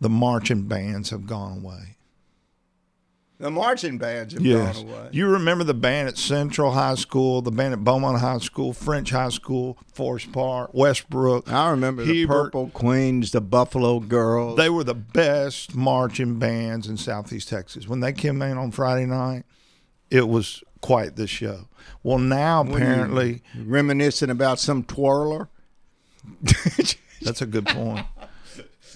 the 0.00 0.08
marching 0.08 0.62
bands 0.62 1.10
have 1.10 1.26
gone 1.26 1.58
away. 1.58 1.93
The 3.44 3.50
marching 3.50 3.98
bands 3.98 4.32
have 4.32 4.42
Yes. 4.42 4.78
gone 4.78 4.88
away. 4.88 5.08
You 5.12 5.26
remember 5.26 5.64
the 5.64 5.74
band 5.74 6.08
at 6.08 6.16
Central 6.16 6.70
High 6.70 6.94
School, 6.94 7.42
the 7.42 7.50
band 7.50 7.74
at 7.74 7.84
Beaumont 7.84 8.18
High 8.18 8.38
School, 8.38 8.72
French 8.72 9.10
High 9.10 9.28
School, 9.28 9.76
Forest 9.92 10.32
Park, 10.32 10.70
Westbrook. 10.72 11.52
I 11.52 11.68
remember 11.68 12.06
the 12.06 12.24
Purple 12.24 12.70
Queens, 12.72 13.32
the 13.32 13.42
Buffalo 13.42 14.00
Girls. 14.00 14.56
They 14.56 14.70
were 14.70 14.82
the 14.82 14.94
best 14.94 15.74
marching 15.74 16.38
bands 16.38 16.88
in 16.88 16.96
Southeast 16.96 17.50
Texas. 17.50 17.86
When 17.86 18.00
they 18.00 18.14
came 18.14 18.40
in 18.40 18.56
on 18.56 18.70
Friday 18.70 19.04
night, 19.04 19.42
it 20.10 20.26
was 20.26 20.64
quite 20.80 21.16
the 21.16 21.26
show. 21.26 21.68
Well, 22.02 22.18
now 22.18 22.62
apparently, 22.62 23.42
reminiscing 23.62 24.30
about 24.30 24.58
some 24.58 24.84
twirler. 24.84 25.50
That's 27.20 27.42
a 27.42 27.46
good 27.46 27.66
point. 27.66 28.06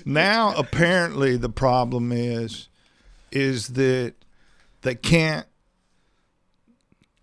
now 0.06 0.54
apparently 0.56 1.36
the 1.36 1.50
problem 1.50 2.12
is 2.12 2.68
is 3.30 3.68
that 3.68 4.14
they 4.88 4.94
can't 4.94 5.46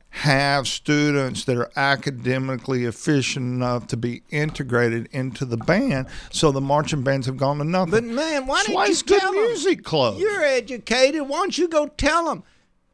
have 0.10 0.68
students 0.68 1.46
that 1.46 1.58
are 1.58 1.72
academically 1.76 2.86
efficient 2.86 3.44
enough 3.44 3.88
to 3.88 3.98
be 3.98 4.22
integrated 4.30 5.10
into 5.12 5.46
the 5.46 5.58
band. 5.58 6.06
So 6.32 6.52
the 6.52 6.62
marching 6.62 7.02
bands 7.02 7.26
have 7.26 7.38
gone 7.38 7.58
to 7.58 7.64
nothing. 7.64 7.90
But 7.92 8.04
man, 8.04 8.46
why 8.46 8.58
That's 8.58 8.68
didn't 8.68 8.86
you 8.86 8.92
it's 8.92 9.02
good 9.02 9.20
tell 9.20 9.36
'em? 9.36 9.44
music 9.48 9.84
clubs. 9.84 10.20
You're 10.20 10.44
educated. 10.44 11.22
Why 11.24 11.38
don't 11.40 11.58
you 11.58 11.68
go 11.68 11.88
tell 11.88 12.26
them? 12.30 12.44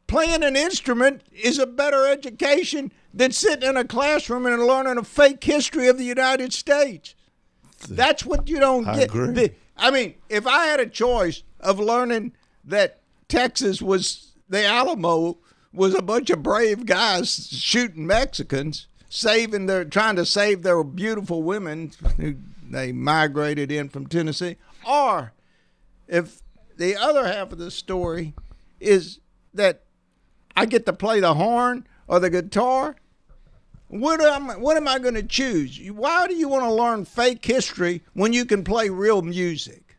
Playing 0.08 0.42
an 0.42 0.56
instrument 0.56 1.22
is 1.34 1.60
a 1.60 1.68
better 1.68 2.08
education 2.08 2.94
than 3.14 3.32
sitting 3.34 3.68
in 3.70 3.76
a 3.76 3.84
classroom 3.84 4.46
and 4.46 4.64
learning 4.66 4.98
a 4.98 5.04
fake 5.04 5.44
history 5.44 5.88
of 5.90 5.98
the 5.98 6.06
United 6.06 6.54
States. 6.54 7.14
That's 7.90 8.26
what 8.26 8.48
you 8.48 8.60
don't 8.60 8.88
I 8.88 8.96
get. 9.00 9.04
agree. 9.10 9.52
I 9.76 9.92
mean, 9.92 10.16
if 10.30 10.48
I 10.48 10.66
had 10.68 10.80
a 10.80 10.86
choice 10.88 11.44
of 11.60 11.78
learning 11.80 12.32
that 12.64 13.00
Texas 13.28 13.82
was 13.82 14.31
the 14.52 14.66
Alamo 14.66 15.38
was 15.74 15.96
a 15.96 16.02
bunch 16.02 16.30
of 16.30 16.44
brave 16.44 16.86
guys 16.86 17.48
shooting 17.48 18.06
Mexicans, 18.06 18.88
saving 19.10 19.66
their 19.66 19.86
trying 19.86 20.18
to 20.18 20.26
save 20.26 20.62
their 20.62 20.84
beautiful 20.84 21.42
women 21.42 21.94
who 22.18 22.36
they 22.70 22.92
migrated 22.92 23.72
in 23.72 23.88
from 23.90 24.06
Tennessee, 24.08 24.58
or 24.88 25.32
if 26.08 26.42
the 26.78 26.96
other 26.98 27.26
half 27.26 27.52
of 27.54 27.58
the 27.58 27.72
story 27.72 28.34
is 28.82 29.20
that 29.54 29.84
I 30.56 30.66
get 30.66 30.86
to 30.86 30.94
play 30.94 31.22
the 31.22 31.34
horn 31.34 31.88
or 32.08 32.20
the 32.20 32.30
guitar, 32.30 32.98
what 33.88 34.22
am 34.22 34.50
what 34.62 34.76
am 34.76 34.88
I 34.88 35.00
going 35.00 35.16
to 35.16 35.24
choose? 35.24 35.80
Why 35.92 36.28
do 36.28 36.36
you 36.36 36.50
want 36.50 36.66
to 36.66 36.74
learn 36.74 37.06
fake 37.06 37.46
history 37.46 38.04
when 38.14 38.34
you 38.34 38.44
can 38.46 38.66
play 38.66 38.90
real 38.90 39.22
music? 39.22 39.98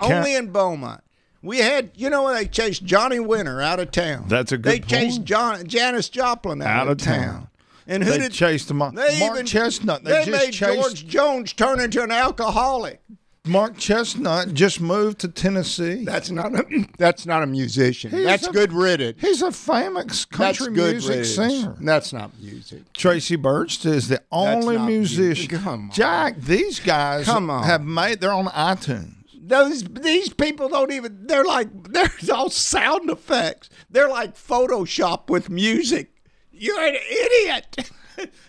Can- 0.00 0.12
Only 0.12 0.36
in 0.36 0.52
Beaumont. 0.52 1.02
We 1.46 1.58
had, 1.58 1.90
you 1.94 2.10
know, 2.10 2.32
they 2.32 2.46
chased 2.46 2.84
Johnny 2.84 3.20
Winter 3.20 3.60
out 3.60 3.78
of 3.80 3.90
town. 3.92 4.24
That's 4.28 4.52
a 4.52 4.58
good 4.58 4.72
They 4.72 4.80
chased 4.80 5.18
point. 5.18 5.24
John 5.26 5.66
Janis 5.66 6.08
Joplin 6.08 6.60
out, 6.60 6.68
Out 6.68 6.86
of 6.88 6.92
of 6.92 6.98
town. 6.98 7.22
town. 7.24 7.48
And 7.86 8.02
who 8.02 8.10
They 8.10 8.18
did 8.18 8.32
chased 8.32 8.68
him 8.70 8.82
on- 8.82 8.96
They 8.96 9.20
Mark 9.20 9.34
even, 9.34 9.46
Chesnutt, 9.46 10.02
they 10.02 10.10
They, 10.10 10.24
just 10.24 10.30
made 10.46 10.52
chased- 10.52 10.74
George 10.74 11.06
Jones 11.06 11.52
turn 11.52 11.78
into 11.78 12.02
an 12.02 12.10
alcoholic. 12.10 13.00
Mark 13.46 13.76
Chesnutt 13.78 14.54
just 14.54 14.80
moved 14.80 15.20
to 15.20 15.28
Tennessee. 15.28 16.04
That's 16.04 16.30
not 16.32 16.52
a 16.52 16.64
that's 16.98 17.26
not 17.26 17.44
a 17.44 17.46
musician. 17.46 18.10
He's 18.10 18.24
that's 18.24 18.48
a- 18.48 18.50
good 18.50 18.72
riddance. 18.72 19.18
He's 19.20 19.40
a 19.40 19.52
famous 19.52 20.24
country 20.24 20.72
music 20.72 21.08
riddance. 21.10 21.34
singer. 21.36 21.76
That's 21.80 22.12
not 22.12 22.32
music. 22.40 22.92
Tracy 22.92 23.36
Birch 23.36 23.86
is 23.86 24.08
the 24.08 24.20
only 24.32 24.78
musician. 24.78 25.42
music. 25.46 25.50
Come 25.62 25.90
on. 25.90 25.90
Jack, 25.92 26.40
these 26.40 26.80
guys 26.80 27.24
Come 27.26 27.48
on. 27.50 27.62
have 27.62 27.84
made. 27.84 28.20
They're 28.20 28.32
on 28.32 28.46
iTunes. 28.46 29.12
Those 29.48 29.84
these 29.84 30.30
people 30.32 30.68
don't 30.68 30.90
even. 30.92 31.26
They're 31.26 31.44
like 31.44 31.68
they're 31.92 32.10
all 32.34 32.50
sound 32.50 33.08
effects. 33.10 33.70
They're 33.88 34.08
like 34.08 34.34
Photoshop 34.34 35.28
with 35.30 35.48
music. 35.50 36.12
You're 36.50 36.80
an 36.80 36.96
idiot. 36.96 37.90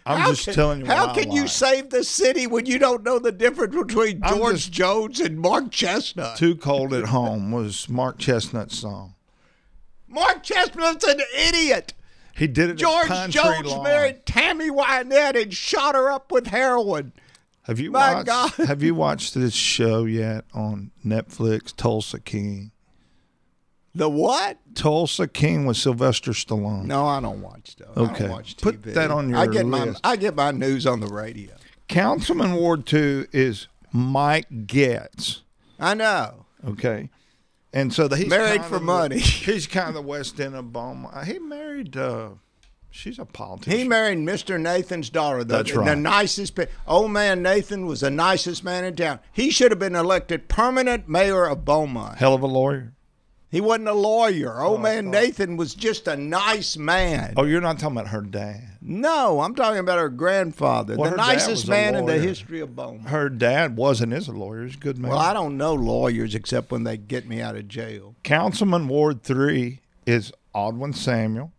I'm 0.05 0.19
How 0.21 0.29
just 0.29 0.45
can- 0.45 0.53
telling 0.53 0.79
you 0.79 0.85
How 0.85 1.13
can 1.13 1.29
you 1.31 1.45
save 1.47 1.89
the 1.89 2.03
city 2.05 2.47
when 2.47 2.65
you 2.65 2.79
don't 2.79 3.03
know 3.03 3.19
the 3.19 3.33
difference 3.33 3.75
between 3.75 4.21
George 4.29 4.71
Jones 4.71 5.19
and 5.19 5.37
Mark 5.39 5.65
Chesnutt? 5.71 6.37
Too 6.37 6.55
cold 6.55 6.93
at 6.93 7.05
home 7.07 7.51
was 7.51 7.89
Mark 7.89 8.17
Chesnutt's 8.17 8.79
song. 8.79 9.15
Mark 10.07 10.43
Chesnutt's 10.43 11.03
an 11.03 11.19
idiot. 11.37 11.93
He 12.33 12.47
did 12.47 12.69
it. 12.69 12.75
George 12.75 13.09
Jones 13.29 13.65
Lawn. 13.65 13.83
married 13.83 14.25
Tammy 14.25 14.69
Wynette 14.69 15.41
and 15.41 15.53
shot 15.53 15.95
her 15.95 16.09
up 16.09 16.31
with 16.31 16.47
heroin. 16.47 17.11
Have 17.67 17.79
you 17.79 17.91
My 17.91 18.15
watched? 18.15 18.25
God. 18.27 18.51
Have 18.67 18.81
you 18.81 18.95
watched 18.95 19.33
this 19.33 19.53
show 19.53 20.05
yet 20.05 20.45
on 20.53 20.91
Netflix? 21.05 21.75
Tulsa 21.75 22.19
King. 22.19 22.71
The 23.93 24.09
what? 24.09 24.57
Tulsa 24.75 25.27
King 25.27 25.65
with 25.65 25.75
Sylvester 25.77 26.31
Stallone. 26.31 26.85
No, 26.85 27.05
I 27.05 27.19
don't 27.19 27.41
watch. 27.41 27.75
I 27.95 27.99
Okay. 27.99 28.19
don't 28.23 28.31
watch 28.31 28.55
TV. 28.55 28.61
Put 28.61 28.83
that 28.93 29.11
on 29.11 29.29
your 29.29 29.39
I 29.39 29.47
get 29.47 29.65
my. 29.65 29.93
I 30.03 30.15
get 30.15 30.35
my 30.35 30.51
news 30.51 30.85
on 30.87 30.99
the 30.99 31.07
radio. 31.07 31.53
Councilman 31.87 32.53
Ward 32.55 32.85
Two 32.85 33.27
is 33.31 33.67
Mike 33.91 34.67
Getz. 34.67 35.41
I 35.79 35.93
know. 35.93 36.45
Okay, 36.67 37.09
and 37.73 37.93
so 37.93 38.07
the, 38.07 38.17
he's 38.17 38.27
Married 38.27 38.63
for 38.65 38.79
the- 38.79 38.85
money. 38.85 39.19
he's 39.19 39.67
kind 39.67 39.87
of 39.89 39.93
the 39.95 40.01
West 40.01 40.39
End 40.39 40.55
of 40.55 40.71
Beaumont. 40.71 41.25
He 41.27 41.39
married. 41.39 41.95
Uh, 41.97 42.29
she's 42.97 43.19
a 43.19 43.25
politician. 43.25 43.79
He 43.79 43.87
married 43.87 44.17
Mr. 44.19 44.59
Nathan's 44.59 45.09
daughter. 45.09 45.43
The, 45.43 45.57
That's 45.57 45.71
The 45.71 45.95
nicest. 45.95 46.59
Old 46.87 47.11
man 47.11 47.41
Nathan 47.41 47.85
was 47.85 48.01
the 48.01 48.11
nicest 48.11 48.63
man 48.63 48.83
in 48.83 48.95
town. 48.95 49.19
He 49.31 49.49
should 49.51 49.71
have 49.71 49.79
been 49.79 49.95
elected 49.95 50.47
permanent 50.47 51.07
mayor 51.07 51.45
of 51.45 51.63
Beaumont. 51.63 52.17
Hell 52.17 52.33
of 52.33 52.41
a 52.41 52.47
lawyer. 52.47 52.93
He 53.49 53.61
wasn't 53.61 53.87
a 53.87 53.93
lawyer. 53.93 54.61
Old 54.61 54.79
Oh, 54.79 54.83
man 54.83 55.09
Nathan 55.09 55.55
was 55.55 55.73
just 55.73 56.07
a 56.07 56.17
nice 56.17 56.75
man. 56.75 57.33
Oh, 57.37 57.45
you're 57.45 57.61
not 57.61 57.79
talking 57.79 57.95
about 57.95 58.09
her 58.09 58.21
dad. 58.21 58.77
No, 58.81 59.39
I'm 59.39 59.55
talking 59.55 59.79
about 59.79 59.99
her 59.99 60.09
grandfather, 60.09 60.97
Well, 60.97 61.05
the 61.05 61.11
her 61.11 61.17
nicest 61.17 61.67
man 61.67 61.95
in 61.95 62.05
the 62.05 62.19
history 62.19 62.59
of 62.59 62.75
Beaumont. 62.75 63.07
Her 63.07 63.29
dad 63.29 63.77
wasn't 63.77 64.11
is 64.13 64.27
a 64.27 64.33
lawyer. 64.33 64.65
He's 64.65 64.75
a 64.75 64.79
good 64.79 64.97
man. 64.97 65.11
Well, 65.11 65.19
I 65.19 65.33
don't 65.33 65.55
know 65.57 65.73
lawyers 65.73 66.35
except 66.35 66.71
when 66.71 66.83
they 66.83 66.97
get 66.97 67.27
me 67.27 67.41
out 67.41 67.55
of 67.55 67.67
jail. 67.69 68.15
Councilman 68.23 68.87
Ward 68.89 69.23
Three 69.23 69.79
is 70.05 70.33
Audwin 70.53 70.93
Samuel. 70.93 71.53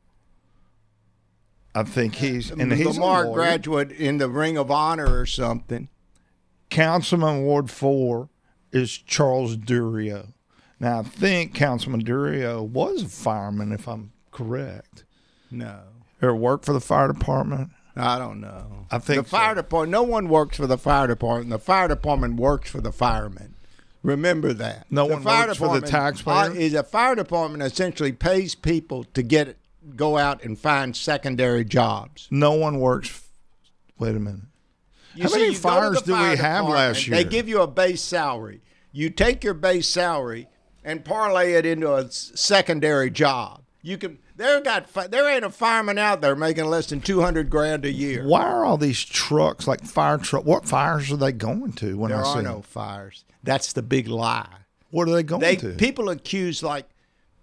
I 1.78 1.84
think 1.84 2.16
he's 2.16 2.50
and 2.50 2.72
he's 2.72 2.86
a 2.86 2.90
Lamar 2.90 3.24
lawyer. 3.26 3.34
graduate 3.34 3.92
in 3.92 4.18
the 4.18 4.28
Ring 4.28 4.56
of 4.58 4.70
Honor 4.70 5.20
or 5.20 5.26
something. 5.26 5.88
Councilman 6.70 7.42
Ward 7.42 7.70
Four 7.70 8.30
is 8.72 8.98
Charles 8.98 9.56
Durio. 9.56 10.32
Now 10.80 11.00
I 11.00 11.02
think 11.02 11.54
Councilman 11.54 12.04
Durio 12.04 12.66
was 12.66 13.02
a 13.02 13.08
fireman, 13.08 13.72
if 13.72 13.86
I'm 13.88 14.12
correct, 14.32 15.04
No, 15.50 15.80
or 16.20 16.34
worked 16.34 16.64
for 16.64 16.72
the 16.72 16.80
fire 16.80 17.12
department. 17.12 17.70
I 17.94 18.18
don't 18.18 18.40
know. 18.40 18.86
I 18.90 18.98
think 18.98 19.24
the 19.24 19.28
fire 19.28 19.54
department. 19.54 19.92
No 19.92 20.02
one 20.02 20.28
works 20.28 20.56
for 20.56 20.66
the 20.66 20.78
fire 20.78 21.06
department. 21.06 21.50
The 21.50 21.58
fire 21.58 21.88
department 21.88 22.40
works 22.40 22.70
for 22.70 22.80
the 22.80 22.92
firemen. 22.92 23.54
Remember 24.02 24.52
that. 24.52 24.86
No 24.90 25.06
the 25.06 25.14
one 25.14 25.22
fire 25.22 25.46
works 25.48 25.58
for 25.58 25.78
the 25.80 25.86
taxpayer? 25.86 26.54
Is 26.54 26.74
a 26.74 26.82
fire 26.82 27.14
department 27.14 27.62
essentially 27.62 28.12
pays 28.12 28.54
people 28.54 29.04
to 29.14 29.22
get 29.22 29.56
go 29.96 30.16
out 30.18 30.42
and 30.44 30.58
find 30.58 30.96
secondary 30.96 31.64
jobs. 31.64 32.28
No 32.30 32.52
one 32.52 32.78
works. 32.80 33.22
Wait 33.98 34.14
a 34.14 34.20
minute. 34.20 34.40
You 35.14 35.24
How 35.24 35.30
many 35.30 35.46
go 35.48 35.52
to 35.54 35.58
fires 35.58 36.02
do 36.02 36.12
we 36.12 36.36
have 36.36 36.64
last 36.66 37.06
year? 37.06 37.16
They 37.16 37.24
give 37.24 37.48
you 37.48 37.60
a 37.62 37.66
base 37.66 38.02
salary. 38.02 38.60
You 38.92 39.10
take 39.10 39.42
your 39.42 39.54
base 39.54 39.88
salary 39.88 40.48
and 40.84 41.04
parlay 41.04 41.52
it 41.54 41.66
into 41.66 41.92
a 41.94 42.10
secondary 42.10 43.10
job. 43.10 43.62
You 43.82 43.98
can. 43.98 44.18
There 44.36 44.60
got. 44.60 44.92
There 45.10 45.28
ain't 45.28 45.44
a 45.44 45.50
fireman 45.50 45.98
out 45.98 46.20
there 46.20 46.36
making 46.36 46.66
less 46.66 46.86
than 46.86 47.00
two 47.00 47.20
hundred 47.22 47.50
grand 47.50 47.84
a 47.84 47.90
year. 47.92 48.24
Why 48.24 48.42
are 48.42 48.64
all 48.64 48.76
these 48.76 49.04
trucks 49.04 49.66
like 49.66 49.84
fire 49.84 50.18
truck? 50.18 50.44
What 50.44 50.64
fires 50.66 51.10
are 51.10 51.16
they 51.16 51.32
going 51.32 51.72
to? 51.74 51.98
When 51.98 52.10
There 52.10 52.20
I 52.20 52.32
see 52.34 52.38
are 52.40 52.42
no 52.42 52.52
them? 52.54 52.62
fires. 52.62 53.24
That's 53.42 53.72
the 53.72 53.82
big 53.82 54.06
lie. 54.08 54.48
What 54.90 55.08
are 55.08 55.12
they 55.12 55.22
going 55.24 55.40
They 55.40 55.56
to? 55.56 55.70
people 55.74 56.08
accuse 56.10 56.62
like, 56.62 56.86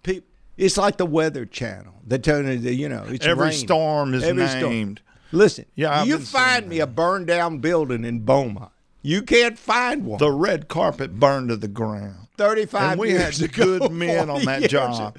pe- 0.02 0.22
it's 0.56 0.76
like 0.76 0.96
the 0.96 1.06
Weather 1.06 1.44
Channel. 1.46 1.94
They 2.06 2.18
tell 2.18 2.42
you 2.42 2.58
that 2.58 2.74
you 2.74 2.88
know 2.88 3.04
it's 3.08 3.26
Every 3.26 3.46
raining. 3.46 3.58
storm 3.58 4.14
is 4.14 4.22
Every 4.22 4.46
storm. 4.48 4.70
named. 4.72 5.00
Listen, 5.32 5.66
Yeah, 5.74 6.00
I've 6.00 6.06
you 6.06 6.18
find 6.18 6.68
me 6.68 6.78
a 6.80 6.86
burned 6.86 7.26
down 7.26 7.58
building 7.58 8.04
in 8.04 8.20
Beaumont. 8.20 8.70
You 9.02 9.22
can't 9.22 9.58
find 9.58 10.04
one. 10.04 10.18
The 10.18 10.30
red 10.32 10.68
carpet 10.68 11.18
burned 11.18 11.48
to 11.50 11.56
the 11.56 11.68
ground. 11.68 12.28
35 12.38 12.92
And 12.92 13.00
we 13.00 13.10
had 13.12 13.40
ago, 13.40 13.78
good 13.78 13.92
men 13.92 14.28
on 14.30 14.44
that 14.44 14.60
years 14.60 14.70
job. 14.72 15.16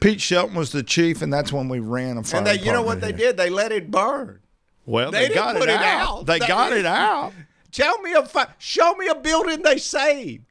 Pete 0.00 0.20
Shelton 0.20 0.54
was 0.54 0.70
the 0.72 0.82
chief, 0.82 1.22
and 1.22 1.32
that's 1.32 1.52
when 1.52 1.68
we 1.68 1.78
ran 1.80 2.18
a 2.18 2.22
fire 2.24 2.38
And 2.38 2.46
they, 2.46 2.58
you 2.58 2.72
know 2.72 2.82
what 2.82 3.00
they 3.00 3.08
here. 3.08 3.16
did? 3.28 3.36
They 3.36 3.48
let 3.50 3.72
it 3.72 3.90
burn. 3.90 4.40
Well, 4.86 5.10
They 5.10 5.28
they, 5.28 5.34
got 5.34 5.56
it, 5.56 5.62
it 5.62 5.68
out. 5.70 5.82
out. 6.20 6.26
They 6.26 6.38
They- 6.38 6.46
got 6.46 6.72
it 6.72 6.86
out. 6.86 7.32
Tell 7.72 8.00
me 8.00 8.12
a 8.14 8.22
fi- 8.24 8.48
show 8.58 8.94
me 8.94 9.08
a 9.08 9.14
building 9.14 9.62
they 9.62 9.76
saved. 9.78 10.44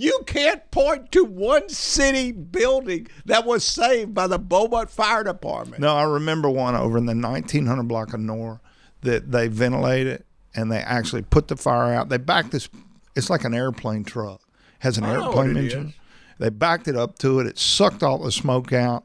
You 0.00 0.20
can't 0.26 0.70
point 0.70 1.12
to 1.12 1.24
one 1.24 1.68
city 1.68 2.32
building 2.32 3.08
that 3.26 3.44
was 3.44 3.64
saved 3.64 4.14
by 4.14 4.26
the 4.28 4.38
Beaumont 4.38 4.88
Fire 4.90 5.22
Department. 5.22 5.80
No, 5.82 5.94
I 5.94 6.04
remember 6.04 6.48
one 6.48 6.74
over 6.74 6.96
in 6.96 7.04
the 7.04 7.14
1900 7.14 7.82
block 7.86 8.14
of 8.14 8.20
Nor 8.20 8.62
that 9.02 9.30
they 9.30 9.48
ventilated 9.48 10.24
and 10.54 10.72
they 10.72 10.78
actually 10.78 11.20
put 11.20 11.48
the 11.48 11.56
fire 11.56 11.92
out. 11.92 12.08
They 12.08 12.16
backed 12.16 12.52
this. 12.52 12.70
It's 13.14 13.28
like 13.28 13.44
an 13.44 13.52
airplane 13.52 14.04
truck. 14.04 14.40
Has 14.78 14.96
an 14.96 15.04
I 15.04 15.12
airplane 15.12 15.54
engine. 15.58 15.88
is. 15.88 15.94
They 16.38 16.48
backed 16.48 16.88
it 16.88 16.96
up 16.96 17.18
to 17.18 17.40
it. 17.40 17.46
It 17.46 17.58
sucked 17.58 18.02
all 18.02 18.16
the 18.16 18.32
smoke 18.32 18.72
out, 18.72 19.04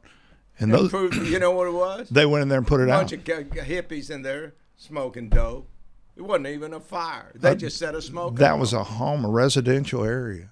and 0.58 0.72
those 0.72 0.88
Prove- 0.88 1.14
you 1.28 1.38
know 1.38 1.50
what 1.50 1.66
it 1.68 1.72
was? 1.74 2.08
they 2.08 2.24
went 2.24 2.40
in 2.40 2.48
there 2.48 2.56
and 2.56 2.66
put 2.66 2.80
it 2.80 2.88
A 2.88 2.92
out. 2.92 2.98
bunch 3.00 3.12
of 3.12 3.22
g- 3.22 3.32
g- 3.52 3.60
hippies 3.60 4.10
in 4.10 4.22
there 4.22 4.54
smoking 4.76 5.28
dope. 5.28 5.68
It 6.16 6.22
wasn't 6.22 6.46
even 6.46 6.72
a 6.72 6.80
fire. 6.80 7.32
They 7.34 7.54
just 7.54 7.76
set 7.76 7.94
a 7.94 8.00
smoke. 8.00 8.32
Uh, 8.32 8.36
That 8.38 8.58
was 8.58 8.72
a 8.72 8.82
home, 8.82 9.26
a 9.26 9.28
residential 9.28 10.02
area. 10.02 10.50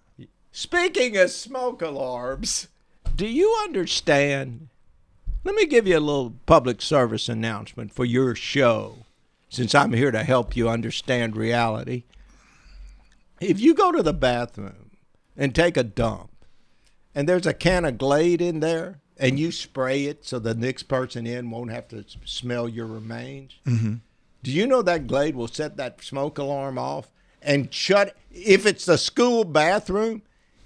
Speaking 0.57 1.17
of 1.17 1.33
smoke 1.33 1.83
alarms, 1.83 2.69
do 3.17 3.27
you 3.27 3.59
understand? 3.65 4.69
Let 5.43 5.57
me 5.57 5.67
give 5.67 5.89
you 5.89 5.99
a 5.99 5.99
little 5.99 6.35
public 6.47 6.81
service 6.81 7.29
announcement 7.29 7.93
for 7.93 8.05
your 8.05 8.37
show, 8.37 8.99
since 9.49 9.75
I'm 9.75 9.93
here 9.95 10.13
to 10.13 10.23
help 10.23 10.57
you 10.57 10.69
understand 10.69 11.37
reality. 11.37 12.05
If 13.41 13.59
you 13.59 13.75
go 13.75 13.91
to 13.91 14.01
the 14.01 14.13
bathroom 14.13 14.93
and 15.37 15.53
take 15.53 15.77
a 15.77 15.83
dump, 15.83 16.31
and 17.17 17.29
there's 17.29 17.49
a 17.49 17.53
can 17.53 17.85
of 17.85 17.99
Glade 17.99 18.41
in 18.41 18.61
there, 18.61 19.01
and 19.17 19.41
you 19.41 19.51
spray 19.51 20.05
it 20.05 20.25
so 20.25 20.39
the 20.39 20.55
next 20.55 20.85
person 20.85 21.27
in 21.27 21.51
won't 21.51 21.73
have 21.73 21.89
to 21.89 22.05
smell 22.25 22.69
your 22.69 22.87
remains, 22.87 23.57
mm-hmm. 23.67 23.95
do 24.45 24.53
you 24.53 24.69
know 24.69 24.83
that 24.83 25.09
Glade 25.09 25.35
will 25.35 25.49
set 25.49 25.77
that 25.79 26.05
smoke 26.05 26.39
alarm 26.39 26.79
off 26.79 27.11
and 27.43 27.75
shut? 27.75 28.17
If 28.31 28.67
it's 28.67 28.87
the 28.87 28.99
school 28.99 29.43
bathroom 29.43 30.23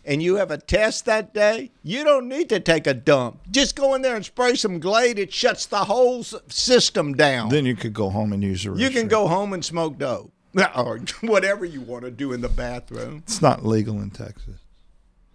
and 0.09 0.23
you 0.23 0.37
have 0.37 0.51
a 0.51 0.57
test 0.57 1.05
that 1.05 1.35
day, 1.35 1.71
you 1.83 2.03
don't 2.03 2.29
need 2.29 2.49
to 2.49 2.59
take 2.59 2.87
a 2.87 2.94
dump. 2.94 3.40
Just 3.51 3.77
go 3.77 3.94
in 3.94 4.01
there 4.01 4.16
and 4.16 4.25
spray 4.25 4.55
some 4.55 4.81
Glade. 4.81 5.18
It 5.18 5.33
shuts 5.33 5.66
the 5.66 5.85
whole 5.85 6.23
system 6.23 7.12
down. 7.12 7.51
Then 7.51 7.66
you 7.66 7.77
could 7.77 7.92
go 7.92 8.09
home 8.09 8.33
and 8.33 8.42
use 8.42 8.64
the 8.64 8.71
restroom. 8.71 8.81
you 8.81 8.90
can 8.90 9.07
go 9.07 9.29
home 9.29 9.53
and 9.53 9.62
smoke 9.62 9.99
dope 9.99 10.33
or 10.75 11.01
whatever 11.21 11.66
you 11.66 11.83
want 11.83 12.05
to 12.05 12.11
do 12.11 12.33
in 12.33 12.40
the 12.40 12.49
bathroom. 12.49 13.23
It's 13.27 13.42
not 13.42 13.66
legal 13.66 14.01
in 14.01 14.11
Texas. 14.11 14.57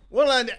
Well, 0.09 0.31
and 0.31 0.51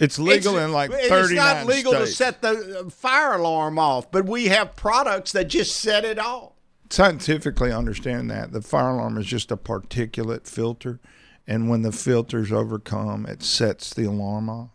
It's 0.00 0.18
legal 0.18 0.56
it's, 0.56 0.64
in 0.64 0.72
like 0.72 0.90
39 0.90 1.22
it's 1.22 1.32
not 1.32 1.66
legal 1.66 1.92
states. 1.92 2.10
to 2.10 2.16
set 2.16 2.42
the 2.42 2.80
uh, 2.80 2.90
fire 2.90 3.34
alarm 3.34 3.78
off, 3.78 4.10
but 4.10 4.26
we 4.26 4.46
have 4.46 4.74
products 4.74 5.30
that 5.32 5.44
just 5.44 5.76
set 5.76 6.04
it 6.04 6.18
off. 6.18 6.52
Scientifically 6.90 7.72
understand 7.72 8.28
that 8.28 8.52
the 8.52 8.60
fire 8.60 8.90
alarm 8.90 9.16
is 9.18 9.26
just 9.26 9.52
a 9.52 9.56
particulate 9.56 10.48
filter, 10.48 10.98
and 11.46 11.68
when 11.68 11.82
the 11.82 11.92
filter's 11.92 12.52
overcome, 12.52 13.26
it 13.26 13.42
sets 13.42 13.92
the 13.92 14.04
alarm 14.04 14.48
off. 14.48 14.70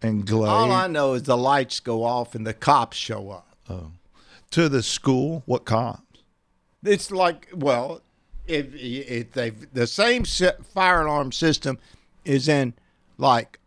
And 0.00 0.26
Glade 0.26 0.48
All 0.48 0.72
I 0.72 0.86
know 0.88 1.14
is 1.14 1.22
the 1.24 1.36
lights 1.36 1.80
go 1.80 2.02
off 2.04 2.34
and 2.34 2.46
the 2.46 2.54
cops 2.54 2.96
show 2.96 3.30
up. 3.30 3.56
Oh. 3.70 3.92
to 4.50 4.68
the 4.68 4.82
school. 4.82 5.42
What 5.46 5.64
cops? 5.64 6.22
It's 6.84 7.10
like, 7.12 7.48
well, 7.54 8.02
if 8.46 8.74
if 8.74 9.32
they 9.32 9.50
the 9.50 9.86
same 9.86 10.24
fire 10.24 11.02
alarm 11.06 11.30
system 11.32 11.78
is 12.24 12.48
in 12.48 12.74
like 13.18 13.60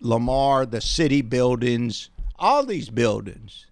Lamar, 0.00 0.64
the 0.64 0.80
city 0.80 1.22
buildings, 1.22 2.10
all 2.38 2.64
these 2.64 2.88
buildings, 2.88 3.66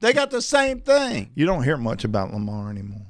they 0.00 0.12
got 0.12 0.30
the 0.30 0.42
same 0.42 0.80
thing. 0.80 1.30
You 1.34 1.46
don't 1.46 1.62
hear 1.62 1.76
much 1.76 2.04
about 2.04 2.32
Lamar 2.32 2.70
anymore. 2.70 3.06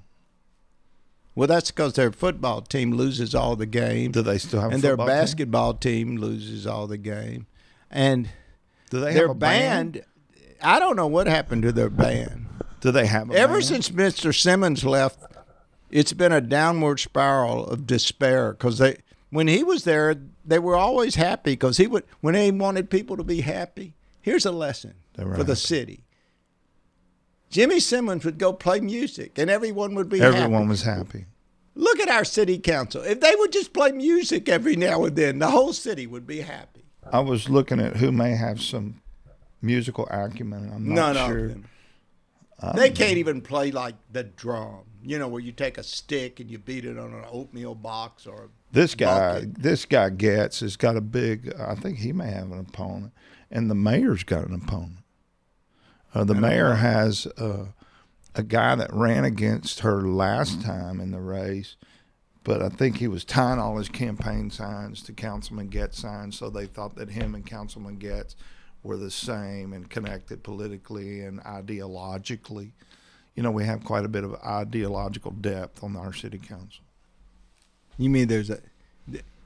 Well, 1.37 1.47
that's 1.47 1.71
because 1.71 1.93
their 1.93 2.11
football 2.11 2.63
team 2.63 2.93
loses 2.95 3.35
all 3.35 3.55
the 3.57 3.67
games, 3.67 4.15
Do 4.15 4.23
they 4.23 4.39
still 4.39 4.61
have 4.61 4.71
a 4.73 4.75
and 4.75 4.83
their 4.83 4.93
football 4.93 5.07
team? 5.07 5.15
basketball 5.17 5.75
team 5.75 6.17
loses 6.17 6.67
all 6.67 6.87
the 6.89 6.97
game, 6.99 7.47
and 7.91 8.29
Do 8.91 8.99
they 9.01 9.13
their 9.15 9.29
have 9.29 9.37
a 9.37 9.39
band? 9.39 9.93
band. 9.93 10.05
I 10.63 10.79
don't 10.81 10.97
know 10.97 11.07
what 11.07 11.27
happened 11.27 11.63
to 11.65 11.73
their 11.73 11.91
band. 11.91 12.47
Do 12.81 12.91
they 12.91 13.07
have 13.07 13.31
a 13.31 13.35
Ever 13.35 13.55
band? 13.55 13.65
since 13.67 13.91
Mr. 13.91 14.35
Simmons 14.35 14.83
left, 14.85 15.19
it's 15.91 16.13
been 16.15 16.33
a 16.33 16.41
downward 16.41 17.01
spiral 17.01 17.67
of 17.67 17.87
despair 17.87 18.53
because 18.53 18.79
they, 18.79 18.97
when 19.29 19.47
he 19.47 19.63
was 19.63 19.85
there, 19.85 20.15
they 20.45 20.59
were 20.59 20.75
always 20.77 21.17
happy 21.17 21.53
because 21.53 21.77
he 21.77 21.87
would, 21.87 22.05
when 22.23 22.35
he 22.35 22.51
wanted 22.51 22.89
people 22.89 23.17
to 23.19 23.25
be 23.25 23.43
happy. 23.43 23.93
Here's 24.23 24.47
a 24.47 24.53
lesson 24.53 24.95
for 25.15 25.45
the 25.45 25.55
city. 25.55 26.01
Jimmy 27.57 27.81
Simmons 27.81 28.23
would 28.27 28.37
go 28.37 28.53
play 28.53 28.81
music, 28.81 29.39
and 29.39 29.49
everyone 29.49 29.95
would 29.95 30.11
be 30.11 30.19
happy. 30.19 30.37
everyone 30.37 30.63
happy. 30.65 30.69
was 30.69 30.83
happy. 30.83 31.25
Look 31.75 32.01
at 32.01 32.11
our 32.11 32.23
city 32.23 32.59
council. 32.59 33.01
If 33.01 33.21
they 33.21 33.35
would 33.35 33.51
just 33.51 33.73
play 33.73 33.93
music 33.93 34.47
every 34.51 34.77
now 34.77 35.05
and 35.07 35.17
then, 35.17 35.39
the 35.39 35.49
whole 35.49 35.73
city 35.73 36.07
would 36.07 36.27
be 36.27 36.41
happy. 36.43 36.85
I 37.11 37.21
was 37.21 37.49
looking 37.49 37.81
at 37.81 37.97
who 37.97 38.13
may 38.13 38.33
have 38.37 38.61
some 38.61 39.01
musical 39.63 40.07
acumen. 40.11 40.71
I'm 40.71 40.87
not 40.95 41.15
None 41.15 41.31
sure. 41.31 41.39
of 41.39 41.49
them. 41.49 41.69
They 42.75 42.91
can't 42.91 43.17
even 43.17 43.41
play 43.41 43.71
like 43.71 43.95
the 44.13 44.25
drum. 44.25 44.83
You 45.03 45.19
know, 45.19 45.29
where 45.29 45.41
you 45.41 45.53
take 45.53 45.79
a 45.79 45.83
stick 45.83 46.41
and 46.41 46.51
you 46.51 46.59
beat 46.59 46.85
it 46.85 46.99
on 46.99 47.15
an 47.15 47.25
oatmeal 47.31 47.75
box 47.75 48.27
or 48.27 48.45
a 48.45 48.49
This 48.73 48.95
guy, 48.95 49.33
bucket. 49.35 49.63
this 49.63 49.87
guy 49.87 50.11
Getz 50.11 50.61
has 50.61 50.77
got 50.77 50.99
a 50.99 51.01
big. 51.01 51.55
I 51.59 51.75
think 51.75 52.01
he 52.01 52.13
may 52.13 52.31
have 52.33 52.53
an 52.53 52.59
opponent, 52.59 53.15
and 53.51 53.71
the 53.71 53.75
mayor's 53.75 54.25
got 54.25 54.47
an 54.47 54.55
opponent. 54.63 54.99
Uh, 56.17 56.25
the 56.25 56.35
mayor 56.35 56.73
has 56.73 57.27
uh, 57.37 57.67
a 58.35 58.43
guy 58.43 58.75
that 58.75 58.91
ran 58.91 59.27
against 59.27 59.81
her 59.81 60.01
last 60.01 60.63
time 60.63 60.99
in 60.99 61.11
the 61.11 61.21
race, 61.21 61.77
but 62.43 62.63
I 62.63 62.71
think 62.71 62.97
he 62.97 63.07
was 63.07 63.23
tying 63.23 63.59
all 63.59 63.77
his 63.77 63.91
campaign 63.91 64.49
signs 64.49 65.03
to 65.03 65.13
Councilman 65.13 65.69
Getz 65.69 65.99
signs, 65.99 66.39
so 66.39 66.49
they 66.49 66.65
thought 66.65 66.97
that 66.97 67.11
him 67.11 67.35
and 67.35 67.45
Councilman 67.45 67.97
Getz 67.97 68.35
were 68.83 68.97
the 68.97 69.11
same 69.11 69.75
and 69.75 69.91
connected 69.91 70.43
politically 70.43 71.21
and 71.21 71.39
ideologically. 71.45 72.71
You 73.35 73.43
know, 73.43 73.51
we 73.51 73.65
have 73.65 73.85
quite 73.85 74.07
a 74.07 74.09
bit 74.09 74.25
of 74.25 74.37
ideological 74.37 75.33
depth 75.33 75.85
on 75.85 75.97
our 75.97 76.15
city 76.15 76.39
council. 76.39 76.83
You 77.99 78.09
mean 78.09 78.29
there's 78.29 78.49
a 78.49 78.61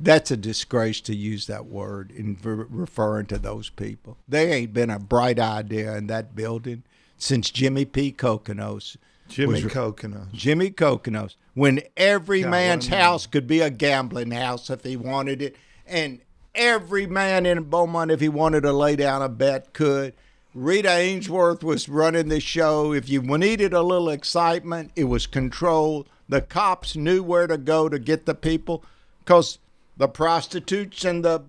that's 0.01 0.31
a 0.31 0.37
disgrace 0.37 1.01
to 1.03 1.15
use 1.15 1.47
that 1.47 1.67
word 1.67 2.11
in 2.11 2.37
ver- 2.37 2.67
referring 2.71 3.27
to 3.27 3.39
those 3.39 3.69
people. 3.69 4.17
There 4.27 4.53
ain't 4.53 4.73
been 4.73 4.91
a 4.91 4.99
bright 4.99 5.39
idea 5.39 5.97
in 5.97 6.07
that 6.09 6.35
building 6.35 6.83
since 7.19 7.51
Jimmy 7.51 7.85
P. 7.85 8.11
Cokinos. 8.13 8.97
Jimmy 9.29 9.63
was- 9.63 9.73
Cokinos. 9.73 10.33
Jimmy 10.33 10.71
Cokinos, 10.71 11.35
when 11.55 11.83
every 11.97 12.43
God, 12.43 12.51
man's 12.51 12.89
house 12.89 13.27
could 13.27 13.47
be 13.47 13.61
a 13.61 13.71
gambling 13.71 14.31
house 14.33 14.71
if 14.71 14.83
he 14.85 14.97
wanted 14.97 15.43
it, 15.43 15.57
and 15.87 16.21
every 16.55 17.07
man 17.07 17.47
in 17.47 17.63
Beaumont, 17.65 18.11
if 18.11 18.21
he 18.21 18.29
wanted 18.29 18.63
to 18.63 18.73
lay 18.73 18.97
down 18.97 19.23
a 19.23 19.29
bet, 19.29 19.73
could. 19.73 20.15
Rita 20.53 20.91
Ainsworth 20.91 21.63
was 21.63 21.89
running 21.89 22.29
the 22.29 22.41
show. 22.41 22.93
If 22.93 23.09
you 23.09 23.23
needed 23.23 23.73
a 23.73 23.83
little 23.83 24.09
excitement, 24.09 24.91
it 24.97 25.05
was 25.05 25.29
controlled. 25.29 26.09
The 26.29 26.41
cops 26.41 26.97
knew 26.97 27.23
where 27.23 27.47
to 27.47 27.57
go 27.57 27.89
to 27.89 27.99
get 28.01 28.27
the 28.27 28.35
people 28.35 28.83
because 29.21 29.59
the 30.01 30.09
prostitutes 30.09 31.05
and 31.05 31.23
the 31.23 31.43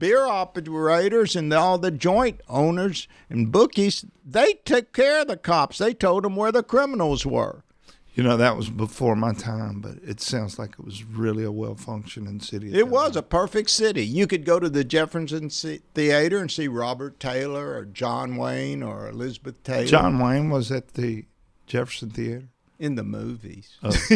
beer 0.00 0.26
operators 0.26 1.36
and 1.36 1.52
all 1.52 1.78
the 1.78 1.92
joint 1.92 2.40
owners 2.48 3.06
and 3.28 3.52
bookies, 3.52 4.04
they 4.26 4.54
took 4.64 4.92
care 4.92 5.20
of 5.20 5.28
the 5.28 5.36
cops. 5.36 5.78
They 5.78 5.94
told 5.94 6.24
them 6.24 6.34
where 6.34 6.50
the 6.50 6.64
criminals 6.64 7.24
were. 7.24 7.62
You 8.14 8.24
know, 8.24 8.36
that 8.36 8.56
was 8.56 8.68
before 8.68 9.14
my 9.14 9.32
time, 9.32 9.80
but 9.80 9.98
it 10.02 10.20
sounds 10.20 10.58
like 10.58 10.70
it 10.70 10.84
was 10.84 11.04
really 11.04 11.44
a 11.44 11.52
well 11.52 11.76
functioning 11.76 12.40
city. 12.40 12.74
It 12.76 12.88
was 12.88 13.14
a 13.14 13.22
perfect 13.22 13.70
city. 13.70 14.04
You 14.04 14.26
could 14.26 14.44
go 14.44 14.58
to 14.58 14.68
the 14.68 14.82
Jefferson 14.82 15.50
C- 15.50 15.82
Theater 15.94 16.38
and 16.38 16.50
see 16.50 16.66
Robert 16.66 17.20
Taylor 17.20 17.76
or 17.76 17.84
John 17.84 18.36
Wayne 18.36 18.82
or 18.82 19.08
Elizabeth 19.08 19.62
Taylor 19.62 19.86
John 19.86 20.18
Wayne 20.18 20.50
was 20.50 20.72
at 20.72 20.94
the 20.94 21.26
Jefferson 21.68 22.10
Theater. 22.10 22.48
In 22.80 22.96
the 22.96 23.04
movies. 23.04 23.76
Oh. 23.82 23.90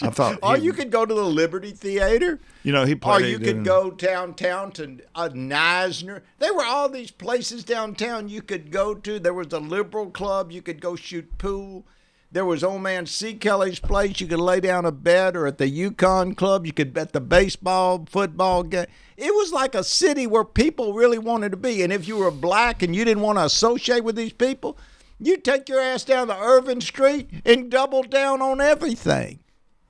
I 0.00 0.10
thought. 0.10 0.38
or 0.42 0.56
he- 0.56 0.64
you 0.64 0.72
could 0.72 0.90
go 0.90 1.04
to 1.06 1.14
the 1.14 1.24
Liberty 1.24 1.70
Theater. 1.70 2.40
you 2.62 2.72
know, 2.72 2.84
he 2.84 2.94
Or 2.94 2.96
played. 2.96 3.26
you 3.30 3.36
in- 3.36 3.42
could 3.42 3.64
go 3.64 3.90
downtown 3.90 4.72
to 4.72 4.98
uh, 5.14 5.28
Neisner. 5.32 6.22
There 6.38 6.54
were 6.54 6.64
all 6.64 6.88
these 6.88 7.10
places 7.10 7.62
downtown 7.64 8.28
you 8.28 8.42
could 8.42 8.70
go 8.70 8.94
to. 8.94 9.18
There 9.18 9.34
was 9.34 9.48
the 9.48 9.60
Liberal 9.60 10.10
Club. 10.10 10.50
You 10.52 10.62
could 10.62 10.80
go 10.80 10.96
shoot 10.96 11.38
pool. 11.38 11.84
There 12.30 12.44
was 12.46 12.64
old 12.64 12.80
man 12.82 13.04
C. 13.06 13.34
Kelly's 13.34 13.78
place. 13.78 14.18
You 14.20 14.26
could 14.26 14.40
lay 14.40 14.58
down 14.60 14.86
a 14.86 14.92
bed, 14.92 15.36
or 15.36 15.46
at 15.46 15.58
the 15.58 15.68
Yukon 15.68 16.34
Club. 16.34 16.64
You 16.64 16.72
could 16.72 16.94
bet 16.94 17.12
the 17.12 17.20
baseball, 17.20 18.06
football 18.08 18.62
game. 18.62 18.86
It 19.18 19.34
was 19.34 19.52
like 19.52 19.74
a 19.74 19.84
city 19.84 20.26
where 20.26 20.44
people 20.44 20.94
really 20.94 21.18
wanted 21.18 21.50
to 21.50 21.58
be. 21.58 21.82
And 21.82 21.92
if 21.92 22.08
you 22.08 22.16
were 22.16 22.30
black 22.30 22.82
and 22.82 22.96
you 22.96 23.04
didn't 23.04 23.22
want 23.22 23.38
to 23.38 23.44
associate 23.44 24.02
with 24.04 24.16
these 24.16 24.32
people, 24.32 24.78
you 25.22 25.36
take 25.36 25.68
your 25.68 25.80
ass 25.80 26.04
down 26.04 26.26
to 26.28 26.36
Irvin 26.36 26.80
Street 26.80 27.30
and 27.44 27.70
double 27.70 28.02
down 28.02 28.42
on 28.42 28.60
everything. 28.60 29.38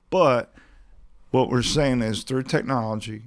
But 0.09 0.53
what 1.31 1.49
we're 1.49 1.63
saying 1.63 2.01
is 2.03 2.23
through 2.23 2.43
technology 2.43 3.23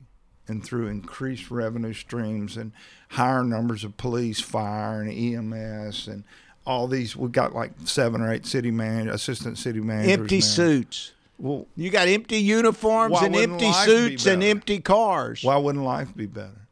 and 0.46 0.64
through 0.64 0.86
increased 0.86 1.50
revenue 1.50 1.92
streams 1.92 2.56
and 2.56 2.70
higher 3.10 3.42
numbers 3.42 3.82
of 3.82 3.96
police, 3.96 4.40
fire, 4.40 5.02
and 5.02 5.10
EMS, 5.10 6.06
and 6.06 6.22
all 6.64 6.86
these, 6.86 7.16
we've 7.16 7.32
got 7.32 7.54
like 7.54 7.72
seven 7.84 8.20
or 8.20 8.32
eight 8.32 8.46
city 8.46 8.70
man, 8.70 9.08
assistant 9.08 9.58
city 9.58 9.80
managers. 9.80 10.12
Empty 10.12 10.36
now. 10.38 10.44
suits. 10.44 11.12
Well, 11.38 11.66
You 11.76 11.90
got 11.90 12.08
empty 12.08 12.38
uniforms 12.38 13.20
and 13.20 13.34
empty 13.36 13.66
life 13.66 13.86
be 13.86 13.92
suits 13.92 14.26
and 14.26 14.42
empty 14.42 14.78
cars. 14.80 15.42
why 15.42 15.56
wouldn't 15.56 15.84
life 15.84 16.14
be 16.16 16.26
better? 16.26 16.66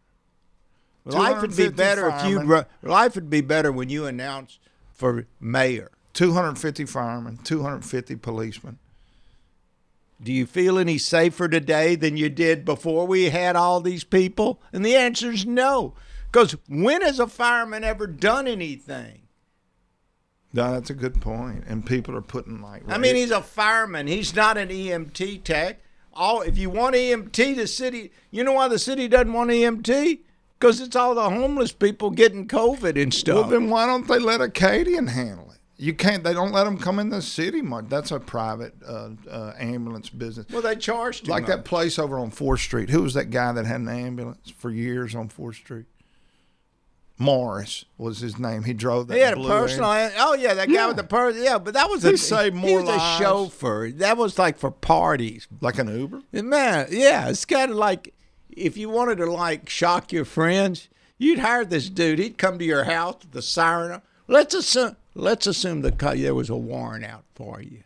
life 1.04 1.42
would 1.42 1.50
be 1.50 1.68
250 1.68 1.76
better 1.76 2.08
if 2.08 2.30
you. 2.30 2.36
firemen. 2.38 2.66
Life 2.82 3.14
would 3.16 3.28
be 3.28 3.40
better 3.42 3.70
when 3.70 3.90
you 3.90 4.06
announced 4.06 4.58
for 4.94 5.26
mayor. 5.40 5.90
250 6.14 6.84
firemen, 6.86 7.38
250 7.38 8.16
policemen. 8.16 8.78
Do 10.22 10.32
you 10.32 10.46
feel 10.46 10.78
any 10.78 10.96
safer 10.96 11.48
today 11.48 11.96
than 11.96 12.16
you 12.16 12.30
did 12.30 12.64
before 12.64 13.06
we 13.06 13.30
had 13.30 13.56
all 13.56 13.80
these 13.80 14.04
people? 14.04 14.62
And 14.72 14.86
the 14.86 14.96
answer 14.96 15.32
is 15.32 15.44
no. 15.44 15.94
Because 16.30 16.56
when 16.68 17.02
has 17.02 17.18
a 17.18 17.26
fireman 17.26 17.84
ever 17.84 18.06
done 18.06 18.46
anything? 18.46 19.22
No, 20.52 20.72
that's 20.72 20.90
a 20.90 20.94
good 20.94 21.20
point. 21.20 21.64
And 21.66 21.84
people 21.84 22.16
are 22.16 22.22
putting 22.22 22.62
like. 22.62 22.84
I 22.88 22.96
mean, 22.96 23.16
he's 23.16 23.32
a 23.32 23.42
fireman. 23.42 24.06
He's 24.06 24.34
not 24.34 24.56
an 24.56 24.68
EMT 24.68 25.42
tech. 25.42 25.80
All 26.12 26.42
if 26.42 26.56
you 26.56 26.70
want 26.70 26.94
EMT, 26.94 27.56
the 27.56 27.66
city. 27.66 28.12
You 28.30 28.44
know 28.44 28.52
why 28.52 28.68
the 28.68 28.78
city 28.78 29.08
doesn't 29.08 29.32
want 29.32 29.50
EMT? 29.50 30.20
Because 30.64 30.80
it's 30.80 30.96
all 30.96 31.14
the 31.14 31.28
homeless 31.28 31.72
people 31.72 32.08
getting 32.08 32.48
COVID 32.48 32.98
and 33.02 33.12
stuff. 33.12 33.34
Well, 33.34 33.48
then 33.50 33.68
why 33.68 33.84
don't 33.84 34.08
they 34.08 34.18
let 34.18 34.40
Acadian 34.40 35.08
handle 35.08 35.50
it? 35.50 35.58
You 35.76 35.92
can't. 35.92 36.24
They 36.24 36.32
don't 36.32 36.52
let 36.52 36.64
them 36.64 36.78
come 36.78 36.98
in 36.98 37.10
the 37.10 37.20
city 37.20 37.60
much. 37.60 37.90
That's 37.90 38.10
a 38.12 38.18
private 38.18 38.72
uh, 38.82 39.10
uh, 39.30 39.52
ambulance 39.58 40.08
business. 40.08 40.46
well, 40.50 40.62
they 40.62 40.74
charged 40.76 41.28
like 41.28 41.46
that 41.48 41.66
place 41.66 41.98
over 41.98 42.18
on 42.18 42.30
Fourth 42.30 42.60
Street. 42.60 42.88
Who 42.88 43.02
was 43.02 43.12
that 43.12 43.26
guy 43.26 43.52
that 43.52 43.66
had 43.66 43.80
an 43.82 43.88
ambulance 43.90 44.54
for 44.56 44.70
years 44.70 45.14
on 45.14 45.28
Fourth 45.28 45.56
Street? 45.56 45.84
Morris 47.18 47.84
was 47.98 48.20
his 48.20 48.38
name. 48.38 48.64
He 48.64 48.72
drove 48.72 49.08
that. 49.08 49.14
He 49.16 49.20
had 49.20 49.36
a 49.36 49.42
personal. 49.42 49.92
am- 49.92 50.12
Oh 50.16 50.32
yeah, 50.34 50.54
that 50.54 50.68
guy 50.68 50.74
Yeah. 50.74 50.86
with 50.86 50.96
the 50.96 51.04
person. 51.04 51.42
Yeah, 51.44 51.58
but 51.58 51.74
that 51.74 51.90
was 51.90 52.04
a 52.06 52.12
He 52.12 52.16
saved 52.16 52.56
more 52.56 52.70
He 52.70 52.76
was 52.76 52.84
lives. 52.86 53.20
a 53.20 53.22
chauffeur. 53.22 53.90
That 53.92 54.16
was 54.16 54.38
like 54.38 54.56
for 54.56 54.70
parties. 54.70 55.46
like 55.60 55.78
an 55.78 55.88
Uber. 55.96 56.22
Man, 56.32 56.86
yeah, 56.90 57.28
it's 57.28 57.44
kind 57.44 57.70
of 57.70 57.76
like 57.76 58.13
if 58.56 58.76
you 58.76 58.88
wanted 58.88 59.16
to 59.16 59.30
like 59.30 59.68
shock 59.68 60.12
your 60.12 60.24
friends, 60.24 60.88
you'd 61.18 61.38
hire 61.40 61.64
this 61.64 61.88
dude. 61.88 62.18
He'd 62.18 62.38
come 62.38 62.58
to 62.58 62.64
your 62.64 62.84
house 62.84 63.16
with 63.20 63.32
the 63.32 63.42
siren. 63.42 64.02
Let's 64.26 64.54
assume. 64.54 64.96
Let's 65.14 65.46
assume 65.46 65.82
the 65.82 65.90
there 65.90 66.34
was 66.34 66.50
a 66.50 66.56
warrant 66.56 67.04
out 67.04 67.24
for 67.34 67.60
you. 67.62 67.84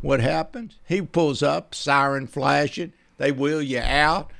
What 0.00 0.20
happens? 0.20 0.78
He 0.86 1.00
pulls 1.02 1.42
up, 1.42 1.74
siren 1.74 2.26
flashing. 2.26 2.92
They 3.18 3.32
wheel 3.32 3.62
you 3.62 3.80
out. 3.80 4.30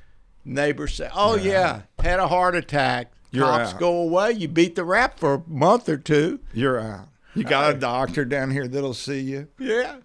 Neighbors 0.45 0.95
say, 0.95 1.09
"Oh 1.15 1.37
yeah, 1.37 1.83
had 2.01 2.19
a 2.19 2.29
heart 2.29 2.55
attack." 2.55 3.13
You're 3.31 3.47
Cops 3.47 3.73
out. 3.73 3.81
go 3.81 3.97
away. 4.03 4.33
You 4.33 4.49
beat 4.49 4.75
the 4.75 4.85
rap 4.85 5.19
for 5.19 5.35
a 5.35 5.43
month 5.47 5.89
or 5.89 5.97
two. 5.97 6.41
You're 6.53 6.79
out. 6.79 7.09
You 7.35 7.45
got 7.45 7.73
a 7.73 7.77
uh, 7.77 7.79
doctor 7.79 8.27
down 8.27 8.51
here 8.51 8.69
that'll 8.69 8.93
see 8.93 9.21
you. 9.21 9.49
Yeah, 9.59 10.01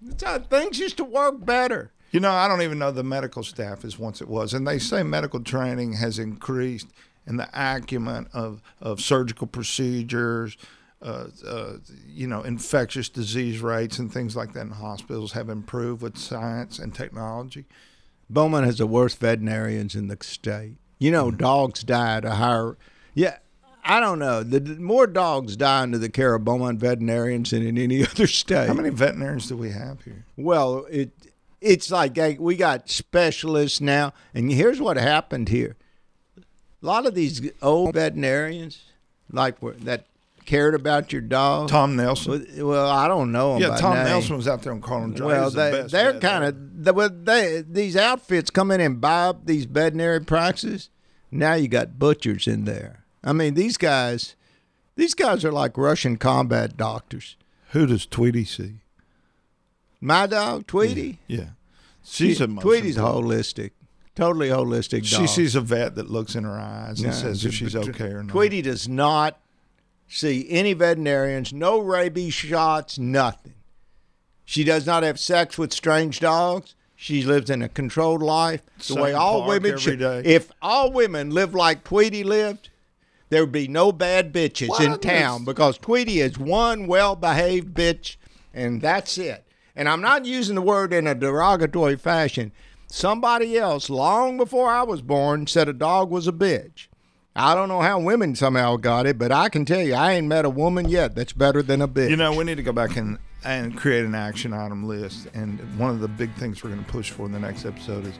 that's 0.00 0.24
how 0.24 0.40
things 0.40 0.80
used 0.80 0.96
to 0.96 1.04
work 1.04 1.44
better. 1.44 1.91
You 2.12 2.20
know, 2.20 2.30
I 2.30 2.46
don't 2.46 2.62
even 2.62 2.78
know 2.78 2.90
the 2.90 3.02
medical 3.02 3.42
staff 3.42 3.84
as 3.84 3.98
once 3.98 4.20
it 4.20 4.28
was. 4.28 4.54
And 4.54 4.66
they 4.66 4.78
say 4.78 5.02
medical 5.02 5.40
training 5.40 5.94
has 5.94 6.18
increased 6.18 6.88
and 7.26 7.38
the 7.38 7.48
acumen 7.54 8.28
of, 8.32 8.62
of 8.80 9.00
surgical 9.00 9.46
procedures, 9.46 10.56
uh, 11.00 11.26
uh, 11.46 11.72
you 12.06 12.26
know, 12.26 12.42
infectious 12.42 13.08
disease 13.08 13.60
rates 13.60 13.98
and 13.98 14.12
things 14.12 14.36
like 14.36 14.52
that 14.52 14.62
in 14.62 14.70
hospitals 14.70 15.32
have 15.32 15.48
improved 15.48 16.02
with 16.02 16.18
science 16.18 16.78
and 16.78 16.94
technology. 16.94 17.64
Beaumont 18.28 18.66
has 18.66 18.78
the 18.78 18.86
worst 18.86 19.18
veterinarians 19.18 19.94
in 19.94 20.08
the 20.08 20.16
state. 20.20 20.76
You 20.98 21.10
know, 21.10 21.30
dogs 21.30 21.82
die 21.82 22.16
at 22.18 22.24
a 22.24 22.32
higher. 22.32 22.76
Yeah, 23.14 23.38
I 23.84 24.00
don't 24.00 24.18
know. 24.18 24.42
The, 24.42 24.60
the 24.60 24.76
more 24.76 25.06
dogs 25.06 25.56
die 25.56 25.82
under 25.82 25.98
the 25.98 26.08
care 26.08 26.34
of 26.34 26.44
Beaumont 26.44 26.78
veterinarians 26.78 27.50
than 27.50 27.66
in 27.66 27.76
any 27.78 28.06
other 28.06 28.26
state. 28.26 28.68
How 28.68 28.74
many 28.74 28.90
veterinarians 28.90 29.48
do 29.48 29.56
we 29.56 29.70
have 29.70 30.02
here? 30.02 30.24
Well, 30.36 30.86
it 30.90 31.10
it's 31.62 31.90
like 31.90 32.16
hey, 32.16 32.36
we 32.38 32.56
got 32.56 32.90
specialists 32.90 33.80
now, 33.80 34.12
and 34.34 34.50
here's 34.50 34.80
what 34.80 34.96
happened 34.96 35.48
here. 35.48 35.76
A 36.36 36.86
lot 36.86 37.06
of 37.06 37.14
these 37.14 37.50
old 37.62 37.94
veterinarians, 37.94 38.82
like 39.30 39.56
that 39.84 40.06
cared 40.44 40.74
about 40.74 41.12
your 41.12 41.22
dog. 41.22 41.68
Tom 41.68 41.96
Nelson. 41.96 42.46
Well, 42.58 42.88
I 42.88 43.08
don't 43.08 43.32
know. 43.32 43.58
Yeah, 43.58 43.76
Tom 43.76 43.94
name. 43.96 44.06
Nelson 44.06 44.36
was 44.36 44.48
out 44.48 44.62
there 44.62 44.72
on 44.72 44.80
Carlin 44.80 45.12
Drive. 45.12 45.26
Well, 45.26 45.50
the 45.50 45.56
they 45.56 45.70
best 45.70 45.92
they're 45.92 46.18
kind 46.20 46.44
of 46.44 46.84
the, 46.84 46.92
well, 46.92 47.10
they 47.10 47.62
these 47.66 47.96
outfits 47.96 48.50
come 48.50 48.70
in 48.70 48.80
and 48.80 49.00
buy 49.00 49.26
up 49.26 49.46
these 49.46 49.64
veterinary 49.64 50.20
practices. 50.20 50.90
Now 51.30 51.54
you 51.54 51.68
got 51.68 51.98
butchers 51.98 52.46
in 52.46 52.64
there. 52.64 53.04
I 53.24 53.32
mean, 53.32 53.54
these 53.54 53.76
guys, 53.76 54.34
these 54.96 55.14
guys 55.14 55.44
are 55.44 55.52
like 55.52 55.78
Russian 55.78 56.16
combat 56.16 56.76
doctors. 56.76 57.36
Who 57.70 57.86
does 57.86 58.04
Tweety 58.04 58.44
see? 58.44 58.81
My 60.02 60.26
dog, 60.26 60.66
Tweety. 60.66 61.20
Yeah. 61.28 61.50
She's 62.04 62.40
a 62.40 62.48
most 62.48 62.64
Tweety's 62.64 62.96
holistic, 62.96 63.70
totally 64.16 64.48
holistic. 64.48 65.04
She 65.04 65.28
sees 65.28 65.54
a 65.54 65.60
vet 65.60 65.94
that 65.94 66.10
looks 66.10 66.34
in 66.34 66.42
her 66.42 66.58
eyes 66.58 66.98
and 66.98 67.12
Yeah, 67.14 67.18
says 67.18 67.44
if 67.44 67.54
she's 67.54 67.76
okay 67.76 68.06
or 68.08 68.24
not. 68.24 68.32
Tweety 68.32 68.60
does 68.62 68.88
not 68.88 69.40
see 70.08 70.44
any 70.50 70.72
veterinarians, 70.72 71.52
no 71.52 71.78
rabies 71.78 72.34
shots, 72.34 72.98
nothing. 72.98 73.54
She 74.44 74.64
does 74.64 74.84
not 74.84 75.04
have 75.04 75.20
sex 75.20 75.56
with 75.56 75.72
strange 75.72 76.18
dogs. 76.18 76.74
She 76.96 77.22
lives 77.22 77.48
in 77.48 77.62
a 77.62 77.68
controlled 77.68 78.22
life. 78.22 78.62
The 78.78 78.84
Same 78.84 79.00
way 79.02 79.12
all 79.12 79.46
women 79.46 79.78
should. 79.78 80.00
day. 80.00 80.22
If 80.24 80.50
all 80.60 80.90
women 80.90 81.30
lived 81.30 81.54
like 81.54 81.84
Tweety 81.84 82.24
lived, 82.24 82.70
there 83.30 83.42
would 83.42 83.52
be 83.52 83.68
no 83.68 83.92
bad 83.92 84.32
bitches 84.32 84.68
Why 84.68 84.84
in 84.84 84.98
town 84.98 85.44
because 85.44 85.78
Tweety 85.78 86.20
is 86.20 86.38
one 86.38 86.88
well 86.88 87.14
behaved 87.14 87.72
bitch, 87.72 88.16
and 88.52 88.82
that's 88.82 89.16
it. 89.16 89.46
And 89.74 89.88
I'm 89.88 90.00
not 90.00 90.24
using 90.24 90.54
the 90.54 90.62
word 90.62 90.92
in 90.92 91.06
a 91.06 91.14
derogatory 91.14 91.96
fashion. 91.96 92.52
Somebody 92.86 93.56
else, 93.56 93.88
long 93.88 94.36
before 94.36 94.70
I 94.70 94.82
was 94.82 95.00
born, 95.00 95.46
said 95.46 95.68
a 95.68 95.72
dog 95.72 96.10
was 96.10 96.28
a 96.28 96.32
bitch. 96.32 96.88
I 97.34 97.54
don't 97.54 97.68
know 97.68 97.80
how 97.80 97.98
women 97.98 98.34
somehow 98.34 98.76
got 98.76 99.06
it, 99.06 99.18
but 99.18 99.32
I 99.32 99.48
can 99.48 99.64
tell 99.64 99.80
you, 99.80 99.94
I 99.94 100.12
ain't 100.12 100.26
met 100.26 100.44
a 100.44 100.50
woman 100.50 100.88
yet 100.88 101.14
that's 101.14 101.32
better 101.32 101.62
than 101.62 101.80
a 101.80 101.88
bitch. 101.88 102.10
You 102.10 102.16
know, 102.16 102.34
we 102.34 102.44
need 102.44 102.56
to 102.56 102.62
go 102.62 102.72
back 102.72 102.96
and 102.96 103.18
and 103.44 103.76
create 103.76 104.04
an 104.04 104.14
action 104.14 104.52
item 104.52 104.86
list. 104.86 105.26
And 105.34 105.58
one 105.78 105.90
of 105.90 106.00
the 106.00 106.08
big 106.08 106.32
things 106.34 106.62
we're 106.62 106.70
going 106.70 106.84
to 106.84 106.90
push 106.90 107.10
for 107.10 107.26
in 107.26 107.32
the 107.32 107.40
next 107.40 107.64
episode 107.64 108.06
is 108.06 108.14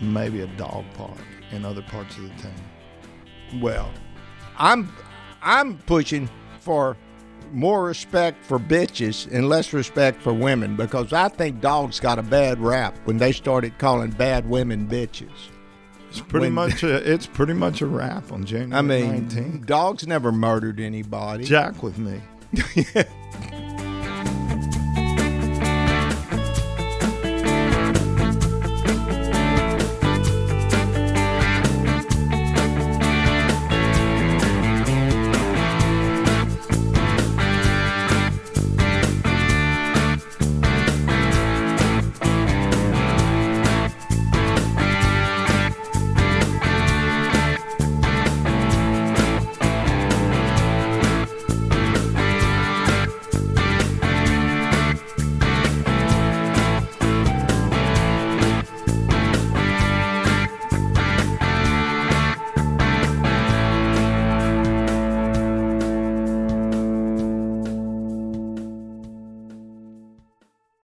maybe 0.00 0.40
a 0.40 0.46
dog 0.56 0.84
park 0.94 1.18
in 1.50 1.64
other 1.64 1.82
parts 1.82 2.16
of 2.16 2.22
the 2.22 2.42
town. 2.42 3.60
well, 3.60 3.90
I'm 4.56 4.94
I'm 5.42 5.78
pushing 5.78 6.30
for 6.60 6.96
more 7.52 7.84
respect 7.84 8.44
for 8.44 8.58
bitches 8.58 9.30
and 9.32 9.48
less 9.48 9.72
respect 9.72 10.20
for 10.22 10.32
women 10.32 10.76
because 10.76 11.12
I 11.12 11.28
think 11.28 11.60
dogs 11.60 12.00
got 12.00 12.18
a 12.18 12.22
bad 12.22 12.60
rap 12.60 12.96
when 13.04 13.18
they 13.18 13.32
started 13.32 13.78
calling 13.78 14.10
bad 14.10 14.48
women 14.48 14.86
bitches. 14.88 15.30
It's 16.10 16.20
pretty 16.20 16.46
When- 16.46 16.54
much 16.54 16.82
a, 16.82 17.10
it's 17.12 17.26
pretty 17.26 17.54
much 17.54 17.80
a 17.80 17.86
wrap 17.86 18.32
on 18.32 18.44
January 18.44 18.74
I 18.78 18.82
mean, 18.82 19.28
19th. 19.30 19.66
dogs 19.66 20.06
never 20.06 20.30
murdered 20.32 20.78
anybody. 20.80 21.44
Jack 21.44 21.82
with 21.82 21.98
me. 21.98 22.20